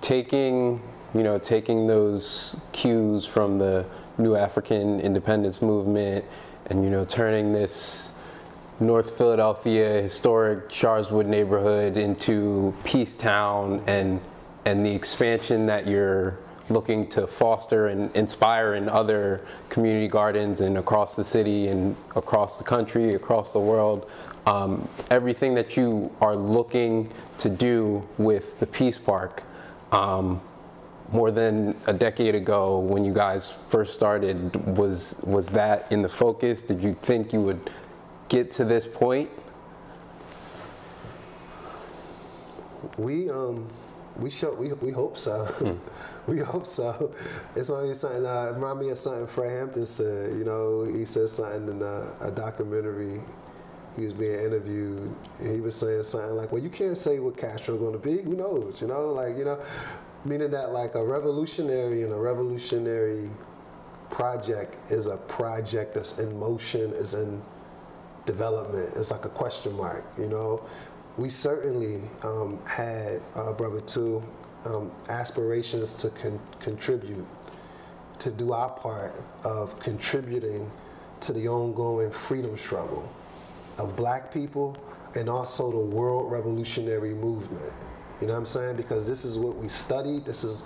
[0.00, 0.80] taking,
[1.14, 3.84] you know, taking those cues from the
[4.18, 6.24] new African independence movement
[6.66, 8.10] and, you know, turning this
[8.78, 14.20] North Philadelphia historic Sharswood neighborhood into Peacetown and
[14.66, 16.36] and the expansion that you're
[16.68, 22.58] looking to foster and inspire in other community gardens and across the city and across
[22.58, 24.10] the country, across the world.
[24.44, 29.44] Um, everything that you are looking to do with the Peace Park.
[29.92, 30.40] Um,
[31.12, 36.08] more than a decade ago, when you guys first started, was was that in the
[36.08, 36.64] focus?
[36.64, 37.70] Did you think you would
[38.28, 39.30] get to this point?
[42.98, 43.68] We um,
[44.18, 45.44] we show we, we hope so.
[45.44, 45.74] Hmm.
[46.30, 47.14] we hope so.
[47.54, 48.26] It's only something.
[48.26, 50.36] Uh, remind me of something Fred Hampton said.
[50.36, 53.20] You know, he said something in a, a documentary.
[53.96, 57.36] He was being interviewed, and he was saying something like, "Well, you can't say what
[57.36, 58.22] Castro's going to be.
[58.22, 58.80] Who knows?
[58.80, 59.58] You know, like you know,
[60.24, 63.30] meaning that like a revolutionary and a revolutionary
[64.10, 67.42] project is a project that's in motion, is in
[68.26, 68.92] development.
[68.96, 70.04] It's like a question mark.
[70.18, 70.62] You know,
[71.16, 74.22] we certainly um, had, uh, Brother Two,
[74.64, 77.26] um, aspirations to con- contribute,
[78.18, 79.14] to do our part
[79.44, 80.70] of contributing
[81.20, 83.10] to the ongoing freedom struggle
[83.78, 84.76] of black people
[85.14, 87.72] and also the world revolutionary movement.
[88.20, 88.76] You know what I'm saying?
[88.76, 90.64] Because this is what we studied, this is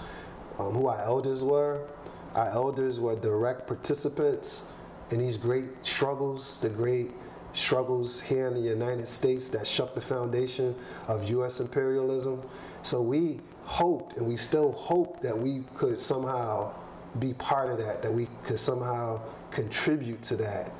[0.58, 1.86] um, who our elders were.
[2.34, 4.66] Our elders were direct participants
[5.10, 7.10] in these great struggles, the great
[7.52, 10.74] struggles here in the United States that shook the foundation
[11.08, 11.60] of U.S.
[11.60, 12.42] imperialism.
[12.82, 16.72] So we hoped, and we still hope, that we could somehow
[17.18, 19.20] be part of that, that we could somehow
[19.50, 20.72] contribute to that.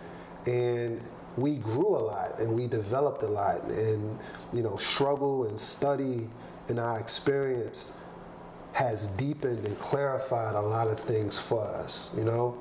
[0.47, 1.01] And
[1.37, 4.19] we grew a lot and we developed a lot and
[4.53, 6.29] you know struggle and study
[6.69, 7.99] and our experience
[8.73, 12.61] has deepened and clarified a lot of things for us you know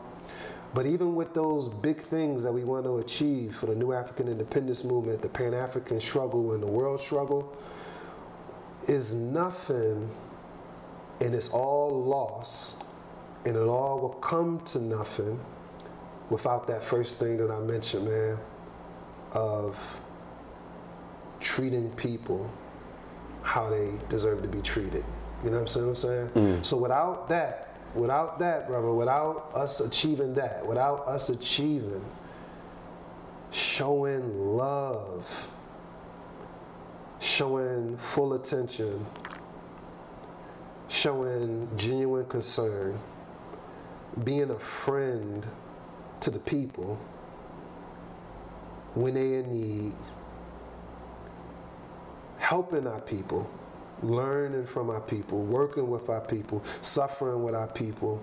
[0.74, 4.28] but even with those big things that we want to achieve for the new African
[4.28, 7.56] independence movement, the Pan African struggle, and the world struggle,
[8.88, 10.10] is nothing
[11.22, 12.82] and it's all loss
[13.46, 15.40] and it all will come to nothing
[16.30, 18.38] without that first thing that I mentioned, man,
[19.32, 19.78] of
[21.40, 22.50] treating people
[23.42, 25.04] how they deserve to be treated.
[25.44, 26.30] You know what I'm saying?
[26.30, 26.66] Mm.
[26.66, 32.04] So without that, Without that, brother, without us achieving that, without us achieving
[33.52, 35.50] showing love,
[37.20, 39.06] showing full attention,
[40.88, 43.00] showing genuine concern,
[44.24, 45.46] being a friend
[46.20, 47.00] to the people
[48.96, 49.96] when they in need,
[52.38, 53.50] helping our people
[54.04, 58.22] learning from our people, working with our people, suffering with our people,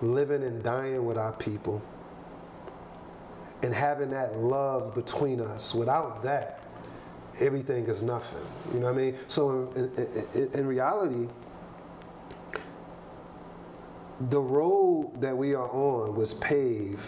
[0.00, 1.82] living and dying with our people,
[3.62, 5.74] and having that love between us.
[5.74, 6.62] Without that,
[7.40, 8.44] everything is nothing.
[8.72, 9.16] You know what I mean?
[9.26, 11.28] So, in, in, in reality,
[14.30, 17.04] the road that we are on was paved.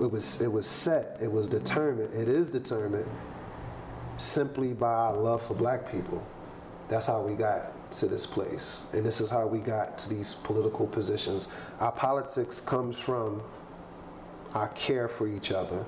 [0.00, 1.16] It was it was set.
[1.20, 2.14] It was determined.
[2.14, 3.08] It is determined
[4.16, 6.24] simply by our love for Black people.
[6.88, 10.34] That's how we got to this place, and this is how we got to these
[10.34, 11.48] political positions.
[11.80, 13.42] Our politics comes from
[14.54, 15.84] our care for each other,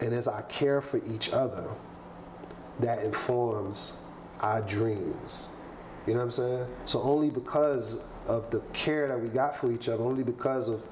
[0.00, 1.68] and it's our care for each other
[2.80, 4.02] that informs
[4.40, 5.48] our dreams.
[6.06, 6.66] You know what I'm saying?
[6.84, 10.82] So only because of the care that we got for each other, only because of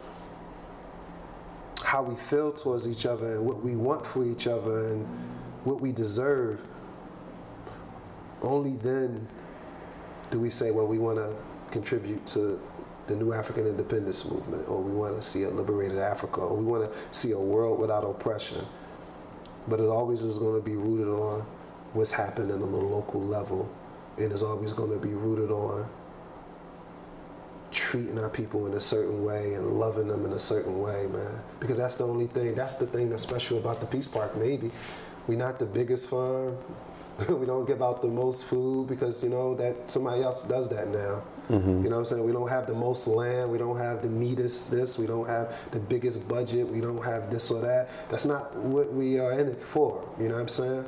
[1.83, 5.07] how we feel towards each other and what we want for each other and
[5.65, 6.63] what we deserve,
[8.43, 9.27] only then
[10.31, 11.35] do we say, well, we want to
[11.71, 12.61] contribute to
[13.07, 16.65] the new African independence movement, or we want to see a liberated Africa, or we
[16.65, 18.65] want to see a world without oppression.
[19.69, 21.45] But it always is going to be rooted on
[21.93, 23.71] what's happening on the local level,
[24.19, 25.89] and it's always going to be rooted on
[27.71, 31.41] treating our people in a certain way and loving them in a certain way, man.
[31.61, 34.71] Because that's the only thing, that's the thing that's special about the Peace Park, maybe.
[35.27, 36.57] We're not the biggest farm.
[37.29, 40.89] we don't give out the most food because, you know, that somebody else does that
[40.89, 41.23] now.
[41.49, 41.85] Mm-hmm.
[41.85, 42.25] You know what I'm saying?
[42.25, 43.51] We don't have the most land.
[43.51, 44.99] We don't have the neatest this.
[44.99, 46.67] We don't have the biggest budget.
[46.67, 47.91] We don't have this or that.
[48.11, 50.09] That's not what we are in it for.
[50.19, 50.85] You know what I'm saying?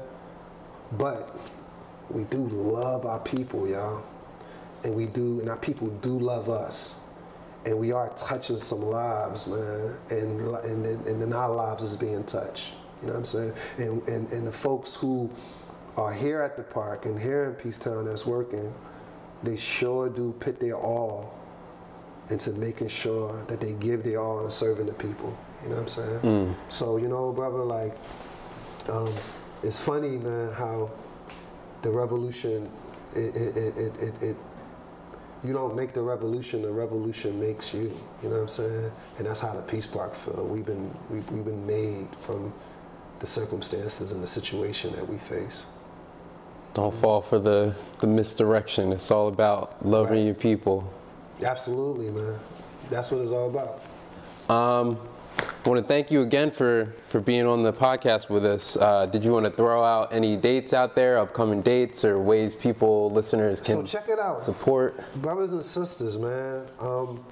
[0.92, 1.38] But
[2.10, 4.02] we do love our people, y'all
[4.86, 7.00] and we do, and our people do love us,
[7.64, 12.24] and we are touching some lives, man, and and and then our lives is being
[12.24, 12.70] touched.
[13.02, 13.52] You know what I'm saying?
[13.78, 15.28] And and and the folks who
[15.96, 18.72] are here at the park and here in Peacetown that's working,
[19.42, 21.38] they sure do put their all
[22.30, 25.36] into making sure that they give their all in serving the people.
[25.62, 26.20] You know what I'm saying?
[26.20, 26.54] Mm.
[26.68, 27.96] So you know, brother, like,
[28.88, 29.12] um,
[29.62, 30.90] it's funny, man, how
[31.82, 32.70] the revolution
[33.14, 34.36] it it, it, it, it
[35.44, 37.92] you don't make the revolution, the revolution makes you.
[38.22, 38.92] You know what I'm saying?
[39.18, 40.46] And that's how the Peace Park feel.
[40.46, 42.52] We've been we've, we've been made from
[43.20, 45.66] the circumstances and the situation that we face.
[46.76, 48.92] Don't fall for the the misdirection.
[48.92, 50.26] It's all about loving right.
[50.26, 50.92] your people.
[51.42, 52.38] Absolutely, man.
[52.90, 53.80] That's what it's all about.
[54.54, 54.98] Um,
[55.38, 58.76] I want to thank you again for, for being on the podcast with us.
[58.76, 62.54] Uh, did you want to throw out any dates out there, upcoming dates, or ways
[62.54, 64.42] people, listeners can so check it out.
[64.42, 65.00] support?
[65.22, 67.24] Brothers and sisters, man, um,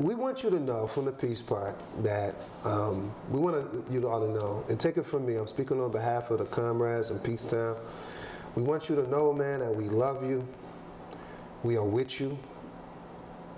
[0.00, 4.26] we want you to know from the Peace Park that um, we want you all
[4.26, 7.18] to know, and take it from me, I'm speaking on behalf of the comrades in
[7.18, 7.76] Peacetown.
[8.54, 10.46] We want you to know, man, that we love you.
[11.62, 12.38] We are with you.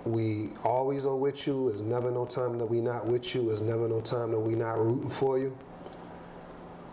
[0.05, 1.69] We always are with you.
[1.69, 3.47] There's never no time that we're not with you.
[3.47, 5.57] There's never no time that we're not rooting for you.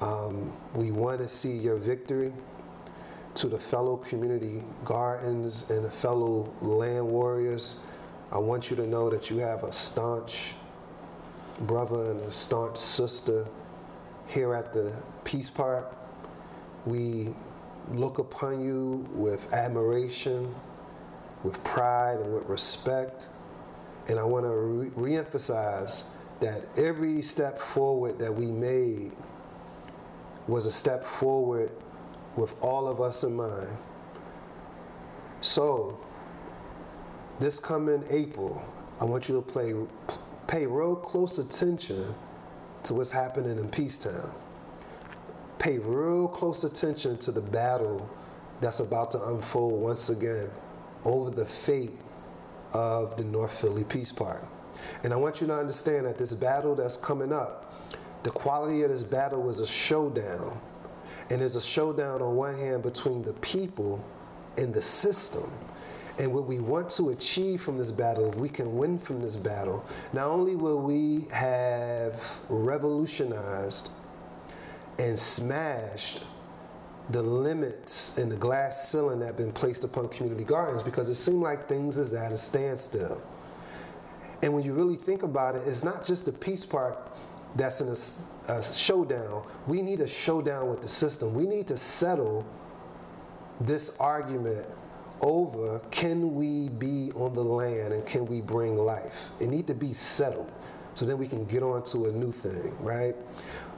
[0.01, 2.33] Um, we want to see your victory.
[3.37, 7.81] To the fellow community gardens and the fellow land warriors,
[8.31, 10.55] I want you to know that you have a staunch
[11.61, 13.47] brother and a staunch sister
[14.27, 14.93] here at the
[15.25, 15.97] Peace Park.
[16.85, 17.35] We
[17.91, 20.55] look upon you with admiration
[21.43, 23.29] with pride and with respect.
[24.09, 26.11] And I want to re emphasize
[26.41, 29.13] that every step forward that we made
[30.49, 31.71] was a step forward
[32.37, 33.69] with all of us in mind.
[35.41, 36.01] So,
[37.39, 38.63] this coming April,
[39.01, 39.75] I want you to play,
[40.47, 42.13] pay real close attention
[42.85, 44.33] to what's happening in Peacetown.
[45.63, 48.11] Pay real close attention to the battle
[48.61, 50.51] that's about to unfold once again
[51.05, 51.97] over the fate
[52.73, 54.45] of the North Philly Peace Park.
[55.05, 57.95] And I want you to understand that this battle that's coming up,
[58.25, 60.61] the quality of this battle is a showdown.
[61.31, 64.05] And there's a showdown on one hand between the people
[64.59, 65.49] and the system.
[66.19, 69.37] And what we want to achieve from this battle, if we can win from this
[69.37, 73.91] battle, not only will we have revolutionized
[74.99, 76.23] and smashed
[77.11, 81.17] the limits and the glass ceiling that have been placed upon community gardens because it
[81.17, 83.23] seemed like things is at a standstill.
[84.43, 87.17] And when you really think about it, it's not just the Peace Park
[87.55, 89.45] that's in a, a showdown.
[89.67, 91.35] We need a showdown with the system.
[91.35, 92.47] We need to settle
[93.61, 94.67] this argument
[95.21, 99.31] over can we be on the land and can we bring life?
[99.39, 100.51] It need to be settled
[100.95, 103.15] so then we can get on to a new thing, right?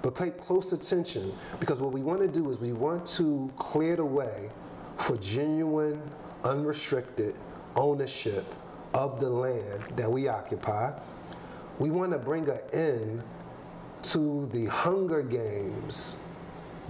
[0.04, 3.96] But pay close attention because what we want to do is we want to clear
[3.96, 4.50] the way
[4.98, 5.98] for genuine,
[6.44, 7.34] unrestricted
[7.74, 8.44] ownership
[8.92, 10.92] of the land that we occupy.
[11.78, 13.22] We want to bring an end
[14.02, 16.18] to the hunger games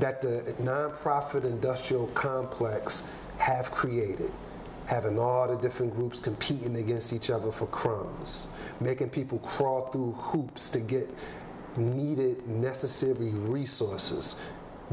[0.00, 3.08] that the nonprofit industrial complex
[3.38, 4.32] have created,
[4.86, 8.48] having all the different groups competing against each other for crumbs,
[8.80, 11.08] making people crawl through hoops to get
[11.76, 14.36] needed, necessary resources,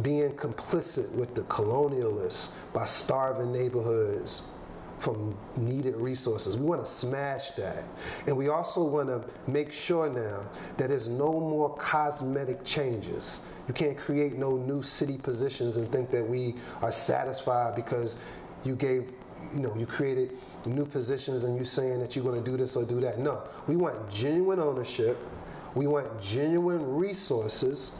[0.02, 4.44] being complicit with the colonialists by starving neighborhoods
[5.02, 6.58] from needed resources.
[6.58, 7.84] We want to smash that.
[8.28, 13.42] And we also want to make sure now that there's no more cosmetic changes.
[13.68, 18.16] You can't create no new city positions and think that we are satisfied because
[18.64, 19.12] you gave,
[19.56, 22.76] you know, you created new positions and you're saying that you're going to do this
[22.76, 23.18] or do that.
[23.18, 25.18] No, we want genuine ownership.
[25.76, 27.94] We want genuine resources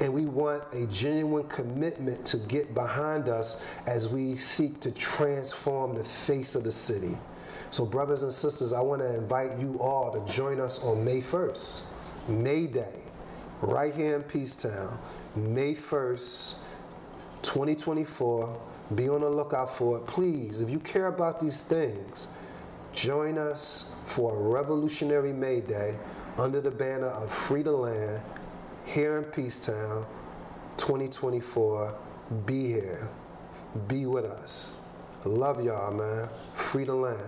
[0.00, 5.96] and we want a genuine commitment to get behind us as we seek to transform
[5.96, 7.16] the face of the city.
[7.70, 11.20] So, brothers and sisters, I want to invite you all to join us on May
[11.20, 11.82] 1st,
[12.28, 12.94] May Day,
[13.60, 14.96] right here in Peacetown,
[15.36, 16.58] May 1st,
[17.42, 18.60] 2024.
[18.94, 20.06] Be on the lookout for it.
[20.06, 22.28] Please, if you care about these things,
[22.94, 25.94] join us for a revolutionary May Day
[26.38, 28.22] under the banner of Free Land
[28.86, 30.06] here in Peacetown
[30.76, 31.94] 2024.
[32.46, 33.08] Be here.
[33.86, 34.80] Be with us.
[35.24, 36.28] Love y'all, man.
[36.54, 37.18] Free land.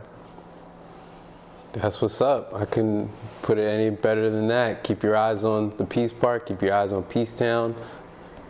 [1.72, 2.52] That's what's up.
[2.54, 3.10] I couldn't
[3.42, 4.82] put it any better than that.
[4.82, 6.46] Keep your eyes on the Peace Park.
[6.46, 7.74] Keep your eyes on Peacetown.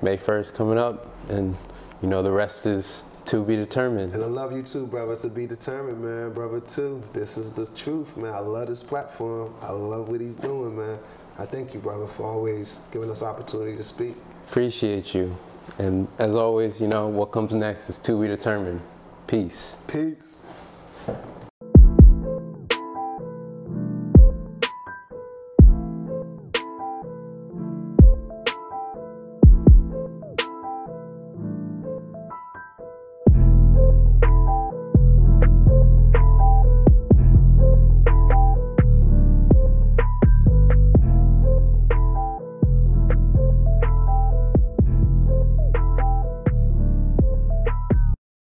[0.03, 1.07] May 1st coming up.
[1.29, 1.55] And,
[2.01, 4.13] you know, the rest is to be determined.
[4.13, 6.33] And I love you too, brother, to be determined, man.
[6.33, 7.01] Brother, too.
[7.13, 8.35] This is the truth, man.
[8.35, 9.55] I love this platform.
[9.63, 10.99] I love what he's doing, man.
[11.39, 14.17] I thank you, brother, for always giving us opportunity to speak.
[14.49, 15.37] Appreciate you.
[15.79, 18.81] And as always, you know, what comes next is to be determined.
[19.29, 19.77] Peace.
[19.87, 20.41] Peace.